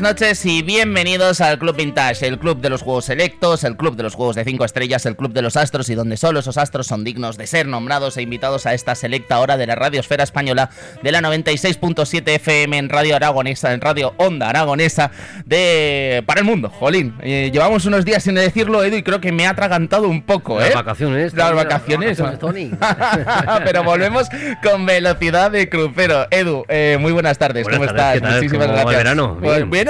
[0.00, 3.96] Buenas noches y bienvenidos al Club Vintage, el club de los juegos selectos, el club
[3.96, 6.56] de los juegos de 5 estrellas, el club de los astros y donde solo esos
[6.56, 10.22] astros son dignos de ser nombrados e invitados a esta selecta hora de la radiosfera
[10.22, 10.70] española
[11.02, 15.10] de la 96.7 FM en Radio Aragonesa, en Radio Onda Aragonesa
[15.44, 16.68] de para el mundo.
[16.68, 20.22] Jolín, eh, llevamos unos días sin decirlo, Edu, y creo que me ha atragantado un
[20.22, 20.66] poco, ¿eh?
[20.66, 21.34] Las vacaciones.
[21.34, 22.18] Las vacaciones.
[23.64, 24.28] Pero volvemos
[24.62, 26.28] con velocidad de crucero.
[26.30, 28.22] Edu, eh, muy buenas tardes, ¿cómo estás?
[28.22, 28.96] Muchísimas gracias.
[28.96, 29.36] verano?
[29.40, 29.87] Bueno, bien,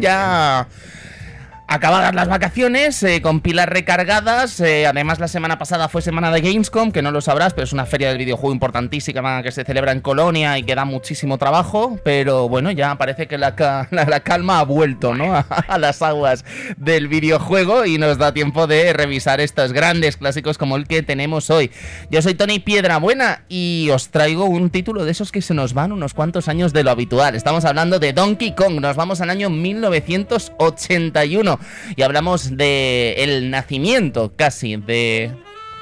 [0.00, 0.66] ya
[1.74, 4.60] Acabadas las vacaciones, eh, con pilas recargadas.
[4.60, 7.72] Eh, además, la semana pasada fue semana de Gamescom, que no lo sabrás, pero es
[7.72, 11.98] una feria del videojuego importantísima que se celebra en Colonia y que da muchísimo trabajo.
[12.04, 13.56] Pero bueno, ya parece que la,
[14.24, 15.34] calma ha vuelto ¿no?
[15.34, 16.44] a, las aguas
[16.76, 21.50] del videojuego y nos da tiempo de revisar estos grandes clásicos como el que tenemos
[21.50, 21.72] hoy.
[22.08, 25.74] Yo soy Tony Piedra Buena y os traigo un título de esos que se nos
[25.74, 27.34] van unos cuantos años de lo habitual.
[27.34, 31.63] Estamos hablando de Donkey Kong, nos vamos al año 1981
[31.96, 35.32] y hablamos de el nacimiento casi de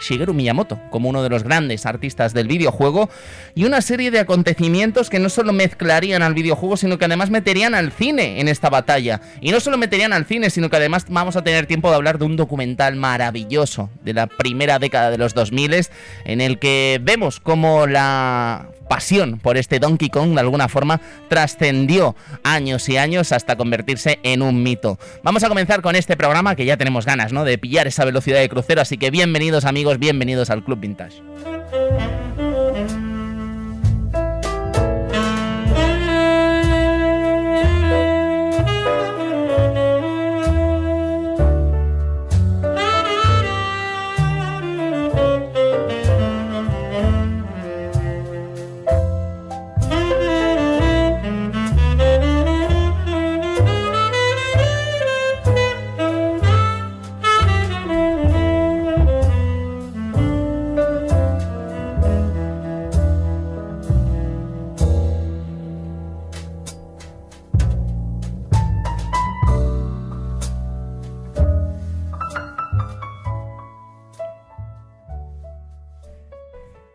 [0.02, 3.08] Shigeru Miyamoto como uno de los grandes artistas del videojuego
[3.54, 7.74] y una serie de acontecimientos que no solo mezclarían al videojuego, sino que además meterían
[7.74, 9.20] al cine en esta batalla.
[9.40, 12.18] Y no solo meterían al cine, sino que además vamos a tener tiempo de hablar
[12.18, 15.62] de un documental maravilloso de la primera década de los 2000
[16.24, 22.14] en el que vemos cómo la pasión por este Donkey Kong de alguna forma trascendió
[22.44, 24.98] años y años hasta convertirse en un mito.
[25.22, 27.44] Vamos a comenzar con este programa que ya tenemos ganas, ¿no?
[27.44, 31.22] De pillar esa velocidad de crucero, así que bienvenidos amigos, bienvenidos al Club Vintage.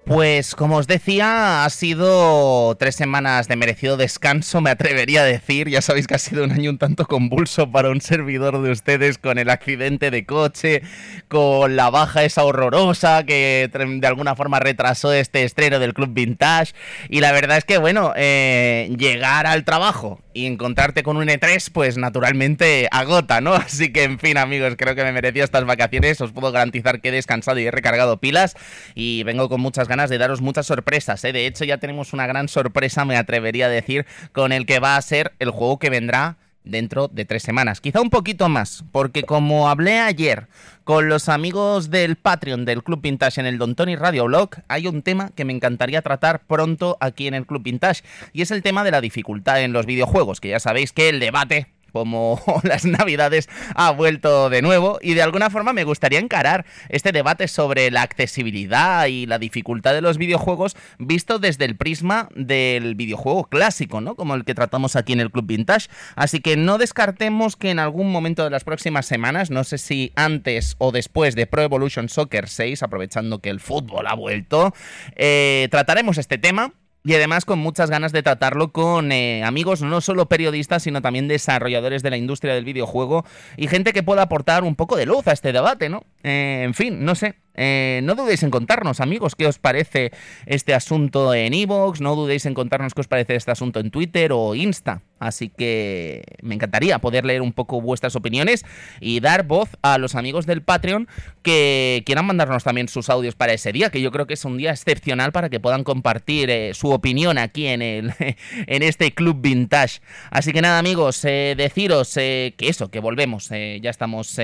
[0.08, 5.68] Pues como os decía, ha sido tres semanas de merecido descanso, me atrevería a decir.
[5.68, 9.18] Ya sabéis que ha sido un año un tanto convulso para un servidor de ustedes
[9.18, 10.82] con el accidente de coche,
[11.28, 16.74] con la baja esa horrorosa que de alguna forma retrasó este estreno del Club Vintage.
[17.10, 21.72] Y la verdad es que, bueno, eh, llegar al trabajo y encontrarte con un E3,
[21.74, 23.54] pues naturalmente agota, ¿no?
[23.56, 26.22] Así que, en fin, amigos, creo que me merecía estas vacaciones.
[26.22, 28.56] Os puedo garantizar que he descansado y he recargado pilas
[28.94, 31.34] y vengo con muchas ganas de daros muchas sorpresas, ¿eh?
[31.34, 34.96] De hecho, ya tenemos una gran sorpresa, me atrevería a decir, con el que va
[34.96, 36.38] a ser el juego que vendrá
[36.68, 37.82] dentro de tres semanas.
[37.82, 40.48] Quizá un poquito más, porque como hablé ayer
[40.84, 44.88] con los amigos del Patreon del Club Vintage en el Don Tony Radio Blog, hay
[44.88, 48.64] un tema que me encantaría tratar pronto aquí en el Club Vintage, y es el
[48.64, 51.68] tema de la dificultad en los videojuegos, que ya sabéis que el debate
[51.98, 57.12] como las navidades ha vuelto de nuevo y de alguna forma me gustaría encarar este
[57.12, 62.96] debate sobre la accesibilidad y la dificultad de los videojuegos visto desde el prisma del
[62.96, 64.16] videojuego clásico, ¿no?
[64.16, 65.90] Como el que tratamos aquí en el Club Vintage.
[66.16, 70.12] Así que no descartemos que en algún momento de las próximas semanas, no sé si
[70.16, 74.74] antes o después de Pro Evolution Soccer 6, aprovechando que el fútbol ha vuelto,
[75.16, 76.74] eh, trataremos este tema
[77.08, 81.30] y además con muchas ganas de tratarlo con eh, amigos, no solo periodistas, sino también
[81.30, 83.24] desarrolladores de la industria del videojuego
[83.56, 86.04] y gente que pueda aportar un poco de luz a este debate, ¿no?
[86.24, 87.36] Eh, en fin, no sé.
[87.58, 90.12] Eh, no dudéis en contarnos, amigos, qué os parece
[90.46, 94.32] este asunto en Evox, no dudéis en contarnos qué os parece este asunto en Twitter
[94.32, 95.02] o Insta.
[95.20, 98.64] Así que me encantaría poder leer un poco vuestras opiniones
[99.02, 101.08] y dar voz a los amigos del Patreon
[101.42, 104.58] que quieran mandarnos también sus audios para ese día, que yo creo que es un
[104.58, 108.14] día excepcional para que puedan compartir eh, su opinión aquí en, el,
[108.68, 110.02] en este Club Vintage.
[110.30, 114.40] Así que nada amigos, eh, deciros que eso, que volvemos, ya estamos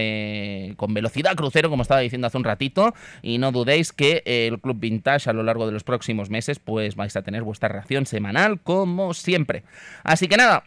[0.76, 4.80] con velocidad crucero, como estaba diciendo hace un ratito, y no dudéis que el Club
[4.80, 8.60] Vintage a lo largo de los próximos meses pues vais a tener vuestra reacción semanal
[8.62, 9.64] como siempre.
[10.04, 10.64] Así que nada,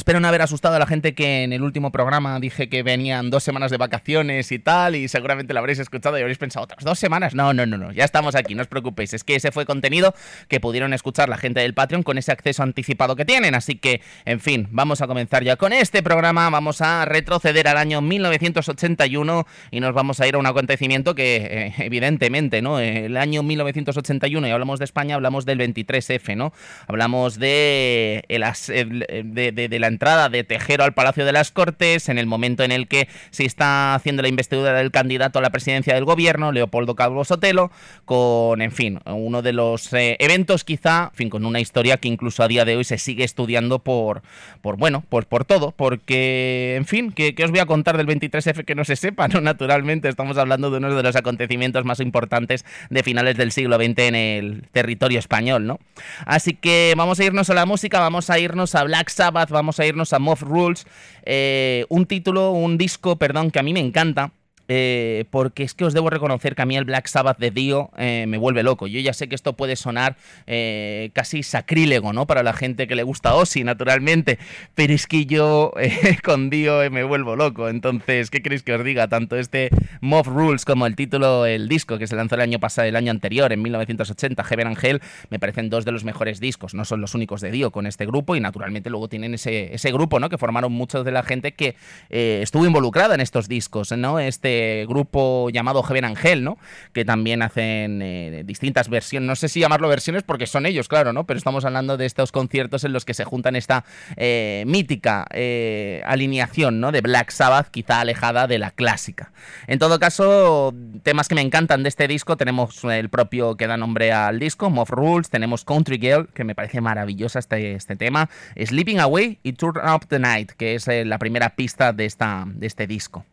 [0.00, 3.28] Espero no haber asustado a la gente que en el último programa dije que venían
[3.28, 6.82] dos semanas de vacaciones y tal, y seguramente lo habréis escuchado y habréis pensado, ¿otras
[6.82, 7.34] dos semanas?
[7.34, 9.12] No, no, no, no, ya estamos aquí, no os preocupéis.
[9.12, 10.14] Es que ese fue contenido
[10.48, 13.54] que pudieron escuchar la gente del Patreon con ese acceso anticipado que tienen.
[13.54, 16.48] Así que, en fin, vamos a comenzar ya con este programa.
[16.48, 21.36] Vamos a retroceder al año 1981 y nos vamos a ir a un acontecimiento que,
[21.36, 22.80] eh, evidentemente, ¿no?
[22.80, 26.54] El año 1981, y hablamos de España, hablamos del 23F, ¿no?
[26.86, 32.18] Hablamos de, el, de, de la entrada de Tejero al Palacio de las Cortes, en
[32.18, 35.94] el momento en el que se está haciendo la investidura del candidato a la presidencia
[35.94, 37.70] del gobierno, Leopoldo Calvo Sotelo,
[38.04, 42.08] con, en fin, uno de los eh, eventos quizá, en fin, con una historia que
[42.08, 44.22] incluso a día de hoy se sigue estudiando por,
[44.62, 48.64] por bueno, por, por todo, porque, en fin, ¿qué, os voy a contar del 23F
[48.64, 49.28] que no se sepa?
[49.28, 49.40] ¿no?
[49.40, 53.98] Naturalmente, estamos hablando de uno de los acontecimientos más importantes de finales del siglo XX
[53.98, 55.78] en el territorio español, ¿no?
[56.26, 59.69] Así que vamos a irnos a la música, vamos a irnos a Black Sabbath, vamos
[59.78, 60.86] a irnos a Moth Rules,
[61.22, 64.32] eh, un título, un disco, perdón, que a mí me encanta.
[64.72, 67.90] Eh, porque es que os debo reconocer que a mí el Black Sabbath de Dio
[67.98, 68.86] eh, me vuelve loco.
[68.86, 72.28] Yo ya sé que esto puede sonar eh, casi sacrílego, ¿no?
[72.28, 74.38] Para la gente que le gusta Ozzy, naturalmente,
[74.76, 75.72] pero es que yo
[76.22, 77.68] con Dio me vuelvo loco.
[77.68, 79.08] Entonces, ¿qué queréis que os diga?
[79.08, 79.70] Tanto este
[80.00, 83.10] Mob Rules como el título, el disco que se lanzó el año pasado, el año
[83.10, 86.74] anterior, en 1980, Heaven Angel, me parecen dos de los mejores discos.
[86.74, 89.90] No son los únicos de Dio con este grupo y naturalmente luego tienen ese, ese
[89.90, 90.28] grupo, ¿no?
[90.28, 91.74] Que formaron muchos de la gente que
[92.08, 94.20] estuvo involucrada en estos discos, ¿no?
[94.20, 96.58] Este grupo llamado Heaven Angel, ¿no?
[96.92, 101.12] Que también hacen eh, distintas versiones, no sé si llamarlo versiones porque son ellos, claro,
[101.12, 101.24] ¿no?
[101.26, 103.84] Pero estamos hablando de estos conciertos en los que se juntan esta
[104.16, 106.92] eh, mítica eh, alineación, ¿no?
[106.92, 109.32] De Black Sabbath, quizá alejada de la clásica.
[109.66, 113.76] En todo caso, temas que me encantan de este disco, tenemos el propio que da
[113.76, 118.28] nombre al disco, Moth Rules, tenemos Country Girl, que me parece maravillosa este, este tema,
[118.56, 122.66] Sleeping Away y Turn Up the Night, que es la primera pista de, esta, de
[122.66, 123.24] este disco.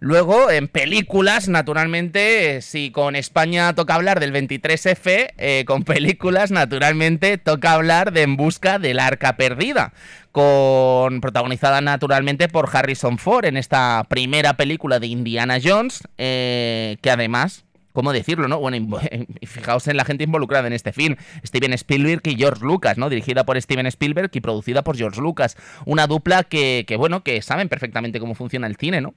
[0.00, 7.36] Luego, en películas, naturalmente, si con España toca hablar del 23F, eh, con películas, naturalmente,
[7.36, 9.92] toca hablar de En Busca del Arca Perdida,
[10.30, 17.10] con protagonizada naturalmente por Harrison Ford en esta primera película de Indiana Jones, eh, que
[17.10, 17.64] además
[17.98, 18.60] ¿cómo decirlo, no?
[18.60, 19.00] Bueno,
[19.42, 21.16] fijaos en la gente involucrada en este film.
[21.44, 23.08] Steven Spielberg y George Lucas, ¿no?
[23.08, 25.56] Dirigida por Steven Spielberg y producida por George Lucas.
[25.84, 29.14] Una dupla que, bueno, que saben perfectamente cómo funciona el cine, ¿no?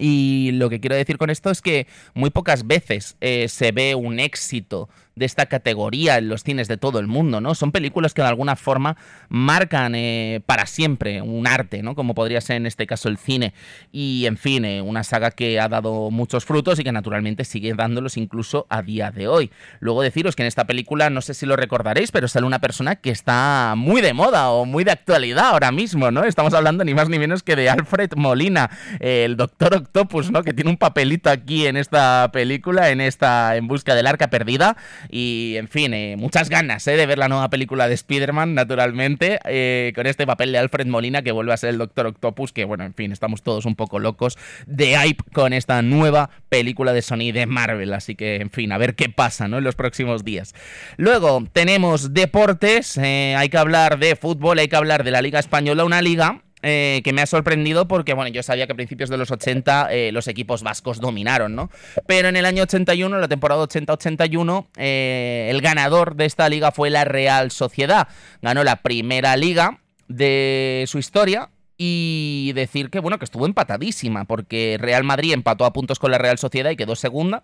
[0.00, 3.94] Y lo que quiero decir con esto es que muy pocas veces eh, se ve
[3.94, 4.88] un éxito
[5.20, 7.54] de esta categoría en los cines de todo el mundo, ¿no?
[7.54, 8.96] Son películas que de alguna forma
[9.28, 11.94] marcan eh, para siempre un arte, ¿no?
[11.94, 13.52] Como podría ser en este caso el cine.
[13.92, 17.74] Y en fin, eh, una saga que ha dado muchos frutos y que naturalmente sigue
[17.74, 19.50] dándolos incluso a día de hoy.
[19.78, 22.96] Luego deciros que en esta película, no sé si lo recordaréis, pero sale una persona
[22.96, 26.24] que está muy de moda o muy de actualidad ahora mismo, ¿no?
[26.24, 28.70] Estamos hablando ni más ni menos que de Alfred Molina,
[29.00, 30.42] el Doctor Octopus, ¿no?
[30.42, 34.78] Que tiene un papelito aquí en esta película, en esta En busca del arca perdida.
[35.10, 39.40] Y, en fin, eh, muchas ganas eh, de ver la nueva película de Spider-Man, naturalmente,
[39.44, 42.64] eh, con este papel de Alfred Molina que vuelve a ser el Doctor Octopus, que,
[42.64, 47.02] bueno, en fin, estamos todos un poco locos de hype con esta nueva película de
[47.02, 47.92] Sony de Marvel.
[47.92, 49.58] Así que, en fin, a ver qué pasa, ¿no?
[49.58, 50.54] En los próximos días.
[50.96, 55.84] Luego tenemos deportes, hay que hablar de fútbol, hay que hablar de la Liga Española,
[55.84, 59.16] una liga eh, que me ha sorprendido porque, bueno, yo sabía que a principios de
[59.16, 61.70] los 80 eh, los equipos vascos dominaron, ¿no?
[62.06, 66.70] Pero en el año 81, en la temporada 80-81, eh, el ganador de esta liga
[66.72, 68.08] fue la Real Sociedad.
[68.42, 71.50] Ganó la primera liga de su historia
[71.82, 76.18] y decir que bueno que estuvo empatadísima porque Real Madrid empató a puntos con la
[76.18, 77.42] Real Sociedad y quedó segunda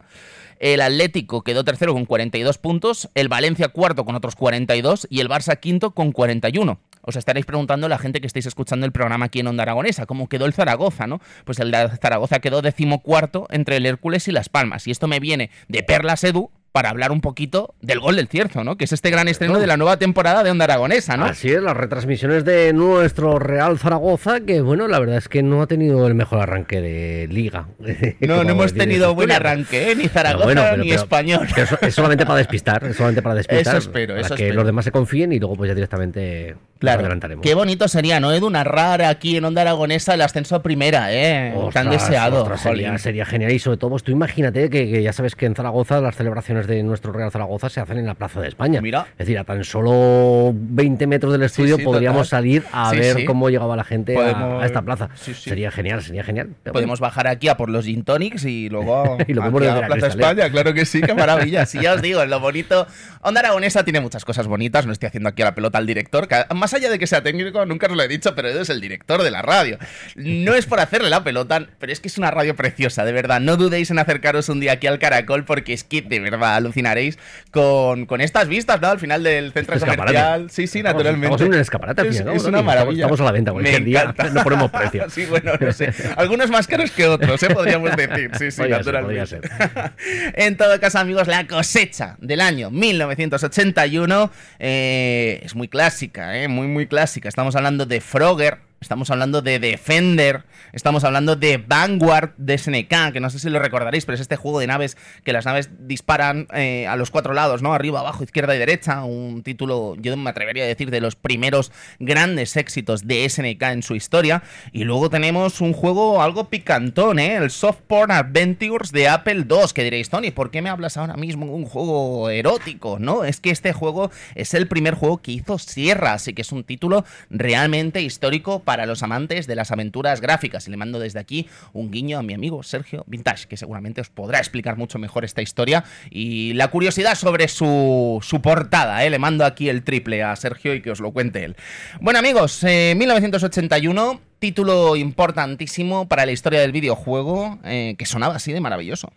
[0.58, 5.30] el Atlético quedó tercero con 42 puntos el Valencia cuarto con otros 42 y el
[5.30, 9.38] Barça quinto con 41 os estaréis preguntando la gente que estáis escuchando el programa aquí
[9.38, 11.20] en Onda Aragonesa, ¿cómo quedó el Zaragoza, no?
[11.44, 14.88] Pues el Zaragoza quedó decimocuarto entre el Hércules y Las Palmas.
[14.88, 18.62] Y esto me viene de Perlas Edu, para hablar un poquito del gol del Cierzo,
[18.62, 18.76] ¿no?
[18.76, 21.24] Que es este gran estreno de la nueva temporada de Onda Aragonesa, ¿no?
[21.24, 25.62] Así es, las retransmisiones de nuestro Real Zaragoza, que bueno, la verdad es que no
[25.62, 27.68] ha tenido el mejor arranque de liga.
[28.20, 29.94] No, no hemos tenido buen arranque, ¿eh?
[29.94, 31.46] ni Zaragoza ni español.
[31.80, 33.76] es solamente para despistar, es solamente para despistar.
[33.76, 37.00] Eso espero, para que los demás se confíen y luego pues ya directamente claro.
[37.00, 37.42] adelantaremos.
[37.42, 38.32] Qué bonito sería, ¿no?
[38.32, 41.54] Edu, narrar aquí en Onda Aragonesa el ascenso a primera, ¿eh?
[41.72, 42.56] Tan deseado.
[42.56, 45.54] sería, sería, genial y sobre todo, pues tú imagínate que, que ya sabes que en
[45.54, 48.80] Zaragoza las celebraciones de nuestro Real Zaragoza se hacen en la Plaza de España.
[48.80, 49.06] Mira.
[49.12, 53.76] Es decir, a tan solo 20 metros del estudio podríamos salir a ver cómo llegaba
[53.76, 55.10] la gente a, esta plaza.
[55.16, 56.50] Sería genial, sería genial.
[56.72, 60.06] Podemos bajar aquí a por los gin tonics y luego y lo a la Plaza
[60.06, 60.50] de España.
[60.50, 61.66] Claro que sí, qué maravilla.
[61.66, 62.86] sí, ya os digo, lo bonito.
[63.22, 64.86] Onda Aragonesa tiene muchas cosas bonitas.
[64.86, 66.28] No estoy haciendo aquí a la pelota al director.
[66.54, 69.22] más allá de que sea técnico, nunca os lo he dicho, pero es el director
[69.22, 69.78] de la radio.
[70.14, 73.40] No es por hacerle la pelota, pero es que es una radio preciosa, de verdad.
[73.40, 77.18] No dudéis en acercaros un día aquí al Caracol porque es que de verdad alucinaréis
[77.50, 78.88] con, con estas vistas, ¿no?
[78.88, 80.48] Al final del centro comercial.
[80.50, 81.26] Sí, sí, naturalmente.
[81.26, 83.04] Estamos en un escaparate, es, es una maravilla.
[83.04, 84.14] Estamos a la venta cualquier día.
[84.36, 85.08] No ponemos precio.
[85.10, 85.92] sí, bueno, no sé.
[86.16, 87.48] Algunos más caros que otros, ¿eh?
[87.50, 88.30] podríamos decir.
[88.38, 89.26] Sí, sí, naturalmente.
[89.26, 89.50] Ser,
[90.34, 96.48] en todo caso, amigos, la cosecha del año 1981 eh, es muy clásica, ¿eh?
[96.48, 97.28] Muy, muy clásica.
[97.28, 103.20] Estamos hablando de Frogger, Estamos hablando de Defender, estamos hablando de Vanguard de SNK, que
[103.20, 106.46] no sé si lo recordaréis, pero es este juego de naves que las naves disparan
[106.52, 107.72] eh, a los cuatro lados, ¿no?
[107.72, 109.02] Arriba, abajo, izquierda y derecha.
[109.04, 113.82] Un título, yo me atrevería a decir, de los primeros grandes éxitos de SNK en
[113.82, 114.42] su historia.
[114.72, 117.36] Y luego tenemos un juego algo picantón, ¿eh?
[117.36, 121.16] El Soft Porn Adventures de Apple II, que diréis, Tony, ¿por qué me hablas ahora
[121.16, 122.98] mismo de un juego erótico?
[123.00, 126.52] No, es que este juego es el primer juego que hizo Sierra, así que es
[126.52, 130.68] un título realmente histórico para los amantes de las aventuras gráficas.
[130.68, 134.10] Y le mando desde aquí un guiño a mi amigo Sergio Vintage, que seguramente os
[134.10, 139.02] podrá explicar mucho mejor esta historia y la curiosidad sobre su, su portada.
[139.04, 139.08] ¿eh?
[139.08, 141.56] Le mando aquí el triple a Sergio y que os lo cuente él.
[142.00, 148.52] Bueno amigos, 1981 eh, título importantísimo para la historia del videojuego eh, que sonaba así
[148.52, 149.12] de maravilloso.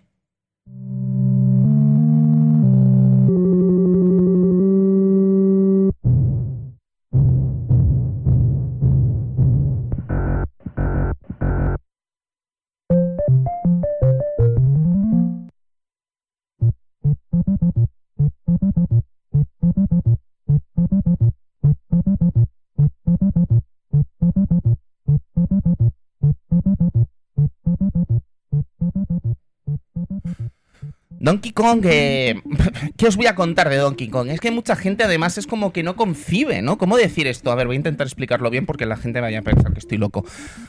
[31.29, 32.41] Donkey Kong, eh,
[32.97, 34.29] ¿qué os voy a contar de Donkey Kong?
[34.29, 36.79] Es que mucha gente además es como que no concibe, ¿no?
[36.79, 37.51] ¿Cómo decir esto?
[37.51, 39.99] A ver, voy a intentar explicarlo bien porque la gente vaya a pensar que estoy
[39.99, 40.25] loco.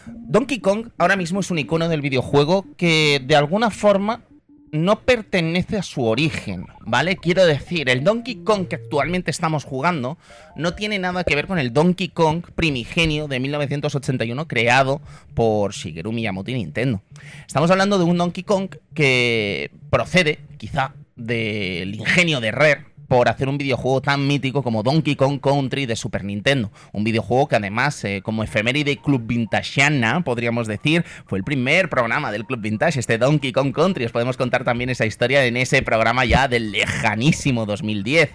[0.06, 4.20] Donkey Kong ahora mismo es un icono del videojuego que de alguna forma
[4.72, 7.16] no pertenece a su origen, ¿vale?
[7.16, 10.16] Quiero decir, el Donkey Kong que actualmente estamos jugando
[10.56, 15.00] no tiene nada que ver con el Donkey Kong primigenio de 1981 creado
[15.34, 17.02] por Shigeru Miyamoto y Nintendo.
[17.46, 23.48] Estamos hablando de un Donkey Kong que procede, quizá, del ingenio de Rare, por hacer
[23.48, 26.70] un videojuego tan mítico como Donkey Kong Country de Super Nintendo.
[26.92, 32.30] Un videojuego que además, eh, como efeméride Club Vintageana, podríamos decir, fue el primer programa
[32.30, 34.04] del Club Vintage, este Donkey Kong Country.
[34.04, 38.30] Os podemos contar también esa historia en ese programa ya del lejanísimo 2010.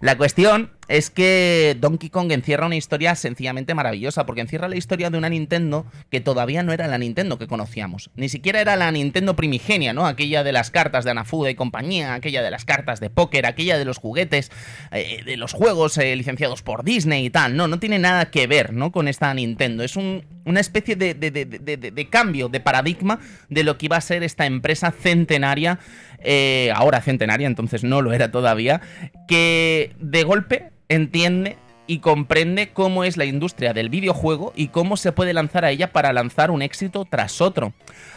[0.00, 5.08] La cuestión es que Donkey Kong encierra una historia sencillamente maravillosa, porque encierra la historia
[5.08, 8.10] de una Nintendo que todavía no era la Nintendo que conocíamos.
[8.16, 10.06] Ni siquiera era la Nintendo primigenia, ¿no?
[10.06, 13.78] Aquella de las cartas de Anafuda y compañía, aquella de las cartas de póker, aquella
[13.78, 17.56] de los juguetes, eh, de los juegos eh, licenciados por Disney y tal.
[17.56, 18.92] No, no tiene nada que ver, ¿no?
[18.92, 19.84] Con esta Nintendo.
[19.84, 24.46] Es una especie de, de, cambio de paradigma de lo que iba a ser esta
[24.46, 25.78] empresa centenaria,
[26.20, 28.80] eh, ahora centenaria, entonces no lo era todavía,
[29.28, 35.12] que de golpe entiende y comprende cómo es la industria del videojuego y cómo se
[35.12, 37.72] puede lanzar a ella para lanzar un éxito tras otro.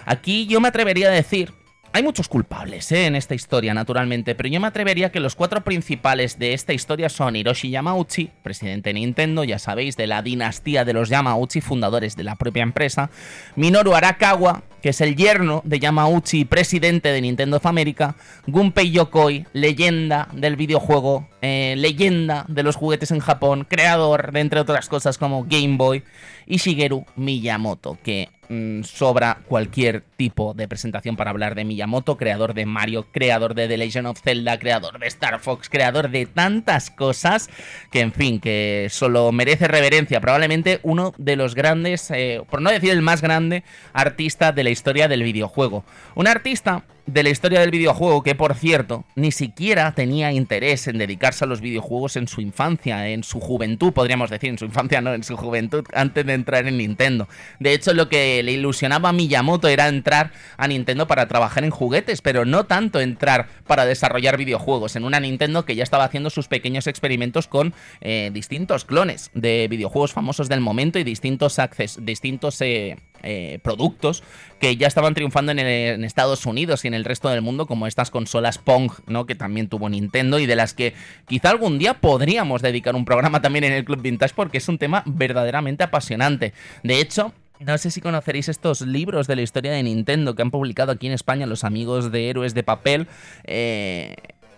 [0.05, 1.53] Aquí yo me atrevería a decir
[1.95, 3.05] hay muchos culpables ¿eh?
[3.05, 7.07] en esta historia, naturalmente, pero yo me atrevería que los cuatro principales de esta historia
[7.07, 12.15] son Hiroshi Yamauchi, presidente de Nintendo, ya sabéis, de la dinastía de los Yamauchi, fundadores
[12.15, 13.11] de la propia empresa,
[13.55, 18.15] Minoru Arakawa, que es el yerno de Yamauchi, presidente de Nintendo of America,
[18.47, 24.59] Gunpei Yokoi, leyenda del videojuego, eh, leyenda de los juguetes en Japón, creador de entre
[24.59, 26.03] otras cosas como Game Boy,
[26.45, 32.53] y Shigeru Miyamoto, que mm, sobra cualquier tipo de presentación para hablar de Miyamoto, creador
[32.53, 36.89] de Mario, creador de The Legend of Zelda, creador de Star Fox, creador de tantas
[36.89, 37.49] cosas
[37.91, 40.21] que, en fin, que solo merece reverencia.
[40.21, 44.69] Probablemente uno de los grandes, eh, por no decir el más grande, artista de la
[44.69, 45.83] historia del videojuego.
[46.15, 50.97] Un artista de la historia del videojuego, que por cierto, ni siquiera tenía interés en
[50.97, 55.01] dedicarse a los videojuegos en su infancia, en su juventud, podríamos decir, en su infancia
[55.01, 57.27] no, en su juventud, antes de entrar en Nintendo.
[57.59, 61.71] De hecho, lo que le ilusionaba a Miyamoto era entrar a Nintendo para trabajar en
[61.71, 66.29] juguetes, pero no tanto entrar para desarrollar videojuegos, en una Nintendo que ya estaba haciendo
[66.29, 71.99] sus pequeños experimentos con eh, distintos clones de videojuegos famosos del momento y distintos, access,
[72.01, 74.23] distintos eh, eh, productos
[74.59, 78.11] que ya estaban triunfando en, Estados Unidos y en el resto del mundo, como estas
[78.11, 79.25] consolas Pong, ¿no?
[79.25, 80.93] Que también tuvo Nintendo y de las que
[81.27, 84.77] quizá algún día podríamos dedicar un programa también en el Club Vintage porque es un
[84.77, 86.53] tema verdaderamente apasionante.
[86.83, 90.51] De hecho, no sé si conoceréis estos libros de la historia de Nintendo que han
[90.51, 93.07] publicado aquí en España los amigos de Héroes de Papel
[93.45, 94.15] eh,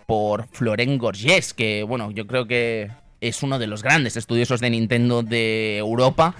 [0.07, 2.89] por Florent Gorges, que bueno, yo creo que
[3.21, 6.35] es uno de los grandes estudiosos de Nintendo de Europa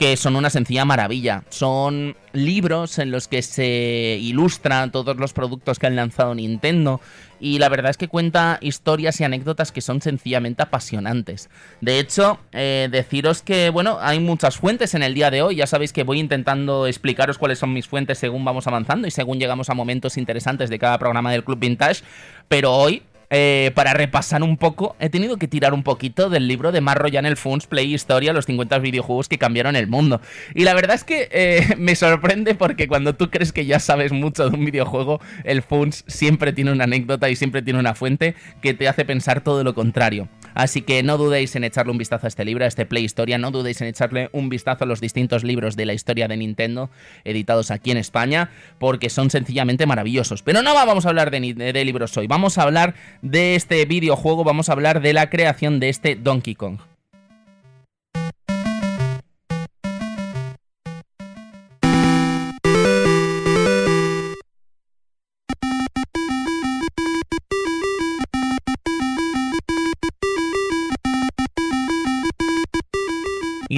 [0.00, 1.44] que son una sencilla maravilla.
[1.50, 7.02] Son libros en los que se ilustran todos los productos que han lanzado Nintendo
[7.38, 11.50] y la verdad es que cuenta historias y anécdotas que son sencillamente apasionantes.
[11.82, 15.56] De hecho, eh, deciros que, bueno, hay muchas fuentes en el día de hoy.
[15.56, 19.38] Ya sabéis que voy intentando explicaros cuáles son mis fuentes según vamos avanzando y según
[19.38, 22.04] llegamos a momentos interesantes de cada programa del Club Vintage.
[22.48, 26.72] Pero hoy eh, para repasar un poco, he tenido que tirar un poquito del libro
[26.72, 30.20] de Marro el Funs Play Historia, los 50 videojuegos que cambiaron el mundo.
[30.54, 34.12] Y la verdad es que eh, me sorprende porque cuando tú crees que ya sabes
[34.12, 38.34] mucho de un videojuego, el Funs siempre tiene una anécdota y siempre tiene una fuente
[38.60, 40.28] que te hace pensar todo lo contrario.
[40.54, 43.38] Así que no dudéis en echarle un vistazo a este libro, a este Play Historia,
[43.38, 46.90] no dudéis en echarle un vistazo a los distintos libros de la historia de Nintendo
[47.24, 50.42] editados aquí en España, porque son sencillamente maravillosos.
[50.42, 54.44] Pero no vamos a hablar de, de libros hoy, vamos a hablar de este videojuego,
[54.44, 56.78] vamos a hablar de la creación de este Donkey Kong.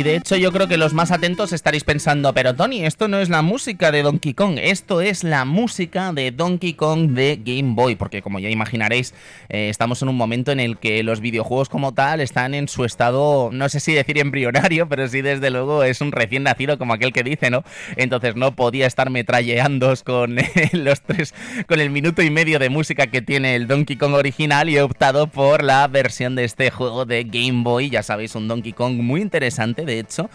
[0.03, 3.29] De hecho yo creo que los más atentos estaréis pensando, pero Tony, esto no es
[3.29, 7.95] la música de Donkey Kong, esto es la música de Donkey Kong de Game Boy,
[7.95, 9.15] porque como ya imaginaréis,
[9.49, 12.85] eh, estamos en un momento en el que los videojuegos como tal están en su
[12.85, 16.95] estado, no sé si decir embrionario, pero sí desde luego es un recién nacido como
[16.95, 17.63] aquel que dice, ¿no?
[17.97, 20.37] Entonces no podía estar metralleando con
[20.73, 21.33] los tres,
[21.69, 24.83] con el minuto y medio de música que tiene el Donkey Kong original y he
[24.83, 28.95] optado por la versión de este juego de Game Boy, ya sabéis, un Donkey Kong
[28.95, 30.31] muy interesante hecho,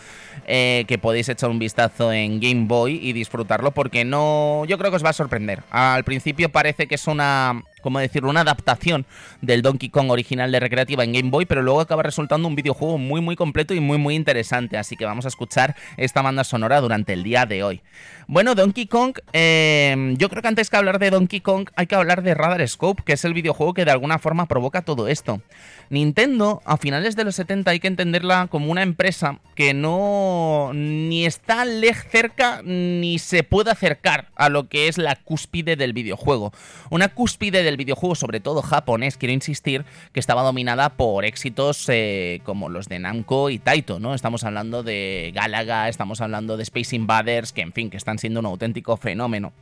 [0.45, 4.91] eh, que podéis echar un vistazo en Game Boy y disfrutarlo porque no, yo creo
[4.91, 5.63] que os va a sorprender.
[5.69, 9.05] Al principio parece que es una como decirlo, una adaptación
[9.41, 12.97] del Donkey Kong original de recreativa en Game Boy, pero luego acaba resultando un videojuego
[12.97, 16.81] muy muy completo y muy muy interesante, así que vamos a escuchar esta banda sonora
[16.81, 17.81] durante el día de hoy.
[18.29, 21.95] Bueno, Donkey Kong, eh, yo creo que antes que hablar de Donkey Kong hay que
[21.95, 25.41] hablar de Radar Scope, que es el videojuego que de alguna forma provoca todo esto.
[25.89, 31.25] Nintendo, a finales de los 70 hay que entenderla como una empresa que no ni
[31.25, 31.65] está
[32.11, 36.51] cerca ni se puede acercar a lo que es la cúspide del videojuego.
[36.89, 42.41] Una cúspide del videojuego, sobre todo japonés, quiero insistir, que estaba dominada por éxitos eh,
[42.43, 44.13] como los de Namco y Taito, ¿no?
[44.13, 48.39] Estamos hablando de Galaga, estamos hablando de Space Invaders, que en fin, que están siendo
[48.39, 49.53] un auténtico fenómeno.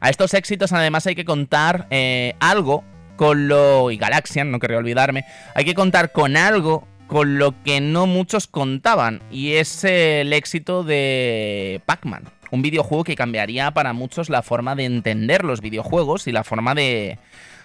[0.00, 2.82] A estos éxitos además hay que contar eh, algo
[3.16, 3.90] con lo...
[3.90, 8.46] y Galaxian, no quería olvidarme, hay que contar con algo con lo que no muchos
[8.46, 12.24] contaban, y es el éxito de Pac-Man.
[12.52, 16.74] Un videojuego que cambiaría para muchos la forma de entender los videojuegos y la forma
[16.74, 17.18] de,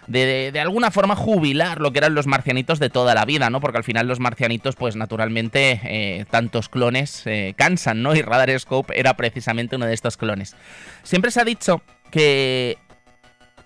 [0.08, 3.60] de, de, alguna forma jubilar lo que eran los marcianitos de toda la vida, ¿no?
[3.60, 8.16] Porque al final los marcianitos, pues naturalmente, eh, tantos clones eh, cansan, ¿no?
[8.16, 10.56] Y Radar Scope era precisamente uno de estos clones.
[11.04, 12.78] Siempre se ha dicho que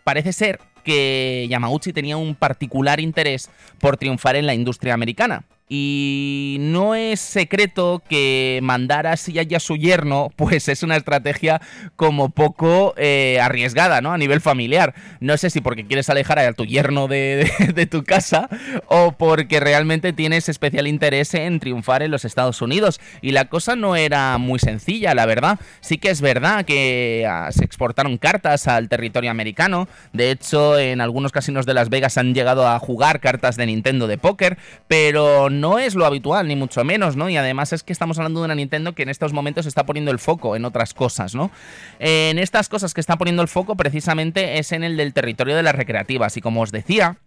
[0.03, 3.49] parece ser que Yamauchi tenía un particular interés
[3.79, 5.43] por triunfar en la industria americana.
[5.71, 11.61] Y no es secreto que mandar así a su yerno, pues es una estrategia
[11.95, 14.11] como poco eh, arriesgada, ¿no?
[14.11, 14.95] A nivel familiar.
[15.19, 18.49] No sé si porque quieres alejar a tu yerno de, tu casa
[18.87, 22.99] o porque realmente tienes especial interés en triunfar en los Estados Unidos.
[23.21, 25.59] Y la cosa no era muy sencilla, la verdad.
[25.81, 29.87] Sí que es verdad que ah, se exportaron cartas al territorio americano.
[30.13, 34.07] De hecho, en algunos casinos de Las Vegas han llegado a jugar cartas de Nintendo
[34.07, 37.29] de póker, pero es lo habitual, ni mucho menos, ¿no?
[37.29, 40.11] Y además es que estamos hablando de una Nintendo que en estos momentos está poniendo
[40.11, 41.51] el foco en otras cosas, ¿no?
[41.99, 45.63] En estas cosas que está poniendo el foco precisamente es en el del territorio de
[45.63, 46.37] las recreativas.
[46.37, 47.17] Y como os decía,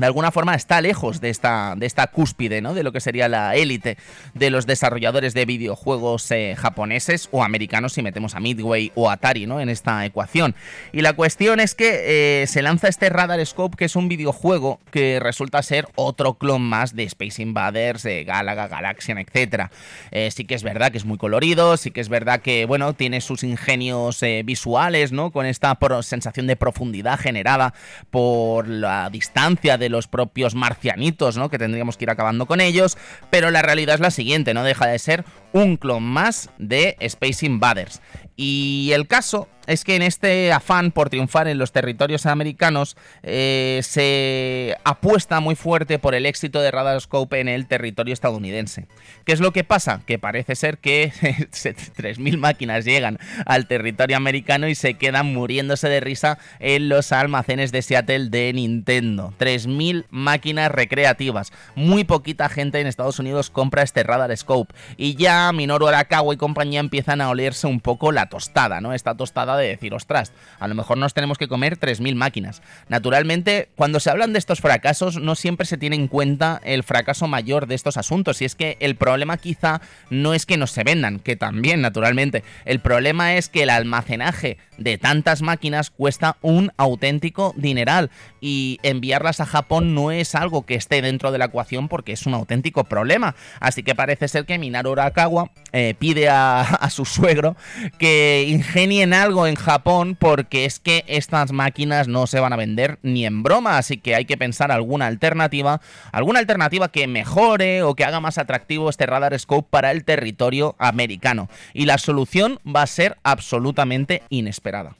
[0.00, 2.72] de alguna forma está lejos de esta, de esta cúspide, ¿no?
[2.72, 3.98] De lo que sería la élite
[4.34, 9.46] de los desarrolladores de videojuegos eh, japoneses o americanos si metemos a Midway o Atari,
[9.46, 9.60] ¿no?
[9.60, 10.54] En esta ecuación.
[10.92, 14.80] Y la cuestión es que eh, se lanza este Radar Scope, que es un videojuego
[14.90, 19.70] que resulta ser otro clon más de Space Invaders, de Galaga, Galaxian, etc.
[20.12, 22.94] Eh, sí que es verdad que es muy colorido, sí que es verdad que, bueno,
[22.94, 25.30] tiene sus ingenios visuales, ¿no?
[25.30, 27.74] Con esta sensación de profundidad generada
[28.10, 31.50] por la distancia de los propios marcianitos, ¿no?
[31.50, 32.96] Que tendríamos que ir acabando con ellos,
[33.28, 37.44] pero la realidad es la siguiente, no deja de ser un clon más de Space
[37.44, 38.00] Invaders.
[38.36, 43.80] Y el caso es que en este afán por triunfar en los territorios americanos eh,
[43.84, 48.88] se apuesta muy fuerte por el éxito de Radarscope en el territorio estadounidense.
[49.24, 50.00] ¿Qué es lo que pasa?
[50.06, 56.00] Que parece ser que 3.000 máquinas llegan al territorio americano y se quedan muriéndose de
[56.00, 59.34] risa en los almacenes de Seattle de Nintendo.
[59.38, 61.52] 3.000 máquinas recreativas.
[61.76, 64.74] Muy poquita gente en Estados Unidos compra este Radarscope.
[64.96, 68.94] Y ya Minoru Arakawa y compañía empiezan a olerse un poco la tostada, ¿no?
[68.94, 72.62] Esta tostada de decir, ostras, a lo mejor nos tenemos que comer 3.000 máquinas.
[72.88, 77.28] Naturalmente, cuando se hablan de estos fracasos, no siempre se tiene en cuenta el fracaso
[77.28, 78.40] mayor de estos asuntos.
[78.40, 82.42] Y es que el problema quizá no es que no se vendan, que también, naturalmente.
[82.64, 88.10] El problema es que el almacenaje de tantas máquinas cuesta un auténtico dineral.
[88.40, 92.24] Y enviarlas a Japón no es algo que esté dentro de la ecuación porque es
[92.26, 93.34] un auténtico problema.
[93.58, 97.56] Así que parece ser que Minaru Arakawa eh, pide a, a su suegro
[97.98, 98.09] que
[98.48, 103.26] ingenien algo en Japón porque es que estas máquinas no se van a vender ni
[103.26, 105.80] en broma, así que hay que pensar alguna alternativa,
[106.12, 110.76] alguna alternativa que mejore o que haga más atractivo este radar scope para el territorio
[110.78, 111.48] americano.
[111.74, 114.96] Y la solución va a ser absolutamente inesperada.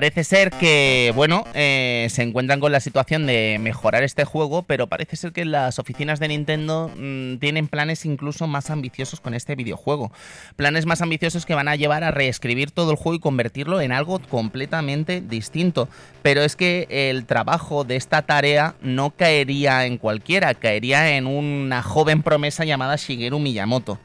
[0.00, 4.86] Parece ser que, bueno, eh, se encuentran con la situación de mejorar este juego, pero
[4.86, 9.56] parece ser que las oficinas de Nintendo mm, tienen planes incluso más ambiciosos con este
[9.56, 10.10] videojuego.
[10.56, 13.92] Planes más ambiciosos que van a llevar a reescribir todo el juego y convertirlo en
[13.92, 15.86] algo completamente distinto.
[16.22, 21.82] Pero es que el trabajo de esta tarea no caería en cualquiera, caería en una
[21.82, 23.98] joven promesa llamada Shigeru Miyamoto.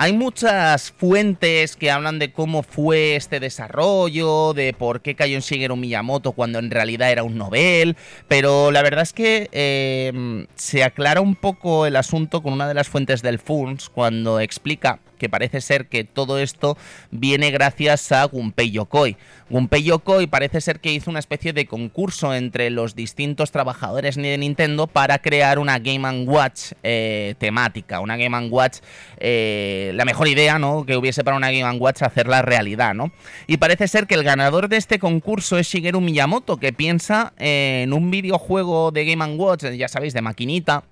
[0.00, 5.40] Hay muchas fuentes que hablan de cómo fue este desarrollo, de por qué cayó en
[5.40, 7.96] Shigeru Miyamoto cuando en realidad era un novel,
[8.28, 12.74] pero la verdad es que eh, se aclara un poco el asunto con una de
[12.74, 16.76] las fuentes del FUNS cuando explica que parece ser que todo esto
[17.10, 19.16] viene gracias a Gunpei Yokoi.
[19.50, 24.36] Gunpei Yokoi parece ser que hizo una especie de concurso entre los distintos trabajadores de
[24.38, 28.78] Nintendo para crear una Game Watch eh, temática, una Game Watch,
[29.18, 30.84] eh, la mejor idea, ¿no?
[30.84, 33.10] Que hubiese para una Game Watch hacerla realidad, ¿no?
[33.46, 37.92] Y parece ser que el ganador de este concurso es Shigeru Miyamoto, que piensa en
[37.92, 40.84] un videojuego de Game Watch, ya sabéis, de maquinita,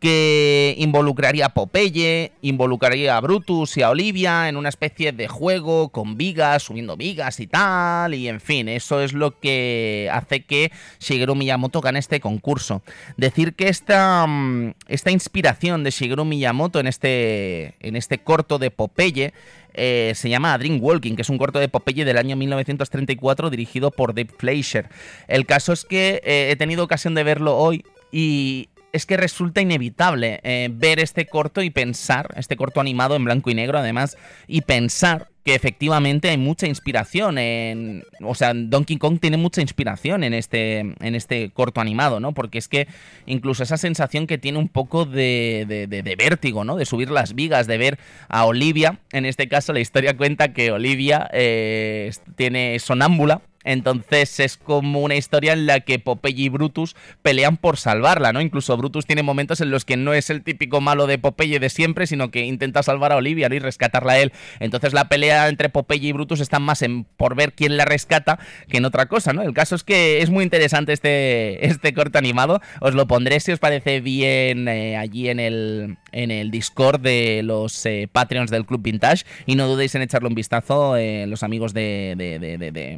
[0.00, 5.88] que involucraría a Popeye, involucraría a Brutus y a Olivia en una especie de juego
[5.88, 10.70] con vigas, subiendo vigas y tal, y en fin, eso es lo que hace que
[11.00, 12.82] Shigeru Miyamoto gane este concurso.
[13.16, 18.70] Decir que esta, mm, esta inspiración de Shigeru Miyamoto en este, en este corto de
[18.70, 19.32] Popeye
[19.74, 23.90] eh, se llama Dream Walking, que es un corto de Popeye del año 1934 dirigido
[23.90, 24.88] por Dave Fleischer.
[25.26, 29.60] El caso es que eh, he tenido ocasión de verlo hoy y es que resulta
[29.60, 34.16] inevitable eh, ver este corto y pensar, este corto animado en blanco y negro además,
[34.46, 38.04] y pensar que efectivamente hay mucha inspiración en.
[38.22, 42.32] O sea, Donkey Kong tiene mucha inspiración en este, en este corto animado, ¿no?
[42.32, 42.86] Porque es que
[43.24, 46.76] incluso esa sensación que tiene un poco de, de, vértigo, ¿no?
[46.76, 47.98] De subir las vigas, de ver
[48.28, 48.98] a Olivia.
[49.10, 55.16] En este caso, la historia cuenta que Olivia eh, tiene sonámbula entonces es como una
[55.16, 58.40] historia en la que Popeye y Brutus pelean por salvarla, ¿no?
[58.40, 61.68] Incluso Brutus tiene momentos en los que no es el típico malo de Popeye de
[61.68, 64.32] siempre, sino que intenta salvar a Olivia y rescatarla a él.
[64.60, 68.38] Entonces la pelea entre Popeye y Brutus está más en por ver quién la rescata
[68.68, 69.42] que en otra cosa, ¿no?
[69.42, 72.60] El caso es que es muy interesante este, este corto animado.
[72.80, 77.42] Os lo pondré si os parece bien eh, allí en el, en el Discord de
[77.42, 81.42] los eh, Patreons del Club Vintage y no dudéis en echarle un vistazo eh, los
[81.42, 82.96] amigos de, de, de, de,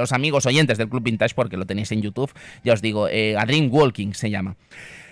[0.00, 2.32] los amigos oyentes del Club Vintage porque lo tenéis en YouTube,
[2.64, 4.56] ya os digo, eh, a Dream Walking se llama.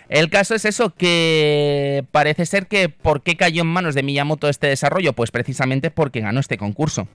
[0.09, 4.48] El caso es eso, que parece ser que ¿por qué cayó en manos de Miyamoto
[4.48, 5.12] este desarrollo?
[5.12, 7.09] Pues precisamente porque ganó este concurso.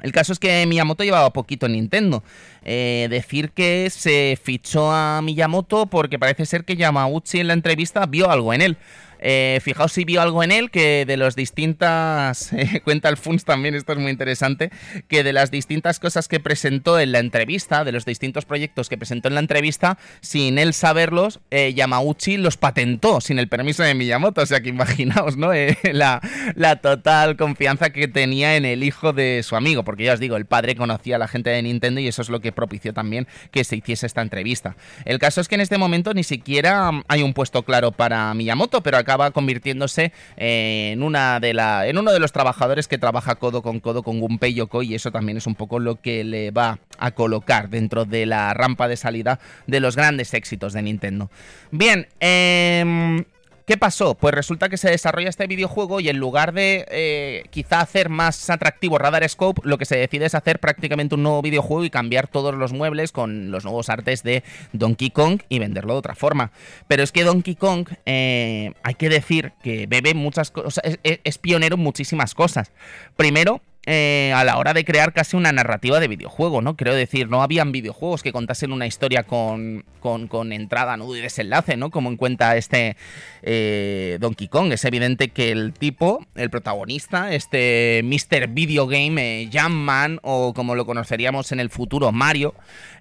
[0.00, 2.22] El caso es que Miyamoto llevaba poquito en Nintendo.
[2.62, 8.06] Eh, decir que se fichó a Miyamoto porque parece ser que Yamauchi en la entrevista
[8.06, 8.76] vio algo en él.
[9.20, 13.44] Eh, fijaos si vio algo en él que de las distintas, eh, cuenta el FUNS
[13.44, 14.70] también, esto es muy interesante,
[15.08, 18.96] que de las distintas cosas que presentó en la entrevista, de los distintos proyectos que
[18.96, 23.94] presentó en la entrevista, sin él saberlos, eh, Yamauchi los patentó sin el permiso de
[23.94, 24.42] Miyamoto.
[24.42, 25.50] O sea que imaginaos, ¿no?
[25.92, 26.20] la,
[26.54, 30.36] la total confianza que tenía en el hijo de su amigo, porque ya os digo,
[30.36, 33.26] el padre conocía a la gente de Nintendo y eso es lo que propició también
[33.50, 34.76] que se hiciese esta entrevista.
[35.04, 38.82] El caso es que en este momento ni siquiera hay un puesto claro para Miyamoto,
[38.82, 43.62] pero acaba convirtiéndose en, una de la, en uno de los trabajadores que trabaja codo
[43.62, 46.78] con codo con Gunpei Yokoi y eso también es un poco lo que le va
[46.98, 51.30] a colocar dentro de la rampa de salida de los grandes éxitos de Nintendo.
[51.70, 53.24] Bien, eh,
[53.68, 54.14] ¿Qué pasó?
[54.14, 58.48] Pues resulta que se desarrolla este videojuego y en lugar de eh, quizá hacer más
[58.48, 62.28] atractivo Radar Scope, lo que se decide es hacer prácticamente un nuevo videojuego y cambiar
[62.28, 66.50] todos los muebles con los nuevos artes de Donkey Kong y venderlo de otra forma.
[66.86, 71.74] Pero es que Donkey Kong, eh, hay que decir que bebe muchas cosas, es pionero
[71.74, 72.72] en muchísimas cosas.
[73.16, 76.76] Primero, eh, a la hora de crear casi una narrativa de videojuego, ¿no?
[76.76, 81.78] Creo decir, no habían videojuegos que contasen una historia con, con, entrada, nudo y desenlace,
[81.78, 81.90] ¿no?
[81.90, 82.98] Como en cuenta este
[83.40, 84.74] eh, Donkey Kong.
[84.74, 88.48] Es evidente que el tipo, el protagonista, este Mr.
[88.48, 92.54] Video Game, eh, Jamman, o como lo conoceríamos en el futuro, Mario,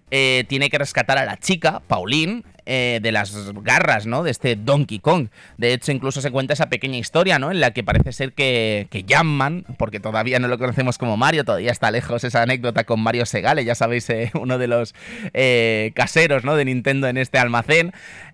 [0.10, 4.24] tiene que rescatar a la chica, Pauline, eh, de las garras, ¿no?
[4.24, 5.30] De este Donkey Kong.
[5.58, 7.50] De hecho, incluso se cuenta esa pequeña historia, ¿no?
[7.50, 11.46] En la que parece ser que, que Jamman, porque todavía no lo conocemos como Mario,
[11.46, 14.94] todavía está lejos esa anécdota con Mario Segale, ya sabéis, eh, uno de los
[15.96, 16.56] caseros, ¿no?
[16.56, 17.94] De Nintendo en este almacén.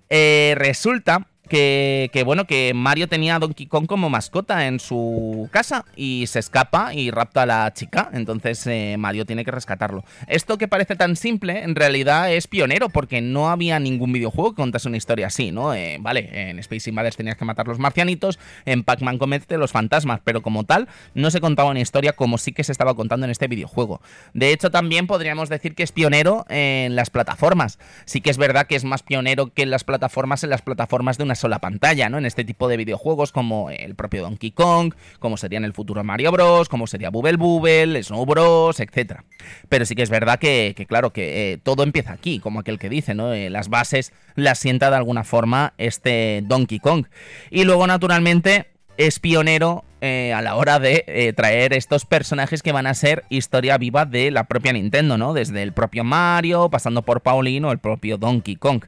[0.09, 6.25] resulta que, bueno, que Mario tenía a Donkey Kong como mascota en su casa y
[6.27, 8.09] se escapa y rapta a la chica.
[8.13, 10.03] Entonces eh, Mario tiene que rescatarlo.
[10.27, 14.61] Esto que parece tan simple, en realidad es pionero porque no había ningún videojuego que
[14.63, 15.73] contase una historia así, ¿no?
[15.75, 20.21] Eh, vale, en Space Invaders tenías que matar los marcianitos, en Pac-Man comete los fantasmas,
[20.23, 23.31] pero como tal, no se contaba una historia como sí que se estaba contando en
[23.31, 24.01] este videojuego.
[24.33, 27.77] De hecho, también podríamos decir que es pionero en las plataformas.
[28.05, 31.17] Sí que es verdad que es más pionero que en las plataformas en las plataformas
[31.17, 32.17] de una sola pantalla, ¿no?
[32.17, 36.01] En este tipo de videojuegos como el propio Donkey Kong, como sería en el futuro
[36.01, 39.23] Mario Bros, como sería Bubble Bubble, Snow Bros, etc.
[39.67, 42.87] Pero sí que es verdad que, claro, que eh, todo empieza aquí, como aquel que
[42.87, 43.33] dice, ¿no?
[43.33, 47.07] Eh, las bases las sienta de alguna forma este Donkey Kong.
[47.51, 52.87] Y luego, naturalmente, es pionero eh, a la hora de traer estos personajes que van
[52.87, 55.33] a ser historia viva de la propia Nintendo, ¿no?
[55.33, 58.83] Desde el propio Mario, pasando por Pauline o el propio Donkey Kong.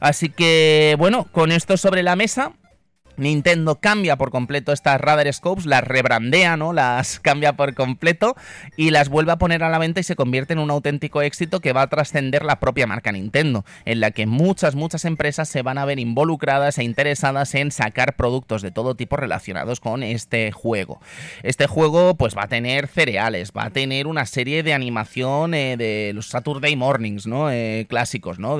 [0.00, 2.52] Así que, bueno, con esto sobre la mesa,
[3.16, 6.72] Nintendo cambia por completo estas Radar Scopes, las rebrandea, ¿no?
[6.72, 8.36] Las cambia por completo
[8.76, 11.60] y las vuelve a poner a la venta y se convierte en un auténtico éxito
[11.60, 15.62] que va a trascender la propia marca Nintendo, en la que muchas, muchas empresas se
[15.62, 20.52] van a ver involucradas e interesadas en sacar productos de todo tipo relacionados con este
[20.52, 21.00] juego.
[21.42, 25.76] Este juego, pues va a tener cereales, va a tener una serie de animación eh,
[25.76, 27.50] de los Saturday Mornings, ¿no?
[27.50, 28.58] Eh, clásicos, ¿no?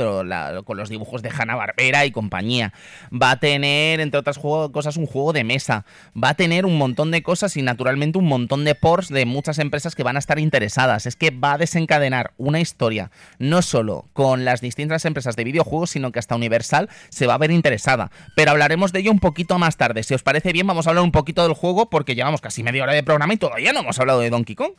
[0.64, 2.72] con los dibujos de Hanna-Barbera y compañía.
[3.10, 4.38] Va a tener, entre otras
[4.72, 5.84] cosas un juego de mesa.
[6.16, 9.58] Va a tener un montón de cosas y naturalmente un montón de ports de muchas
[9.58, 11.06] empresas que van a estar interesadas.
[11.06, 15.90] Es que va a desencadenar una historia no solo con las distintas empresas de videojuegos,
[15.90, 18.10] sino que hasta Universal se va a ver interesada.
[18.36, 20.02] Pero hablaremos de ello un poquito más tarde.
[20.02, 22.82] Si os parece bien, vamos a hablar un poquito del juego porque llevamos casi media
[22.82, 24.72] hora de programa y todavía no hemos hablado de Donkey Kong.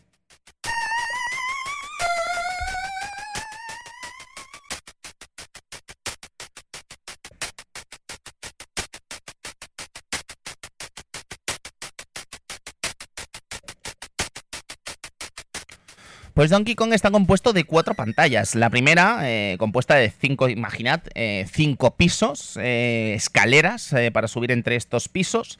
[16.36, 18.56] Pues Donkey Kong está compuesto de cuatro pantallas.
[18.56, 24.76] La primera, eh, compuesta de cinco, imaginad, eh, cinco pisos, eh, escaleras para subir entre
[24.76, 25.60] estos pisos.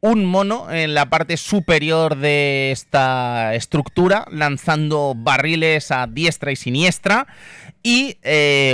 [0.00, 7.26] Un mono en la parte superior de esta estructura, lanzando barriles a diestra y siniestra.
[7.82, 8.16] Y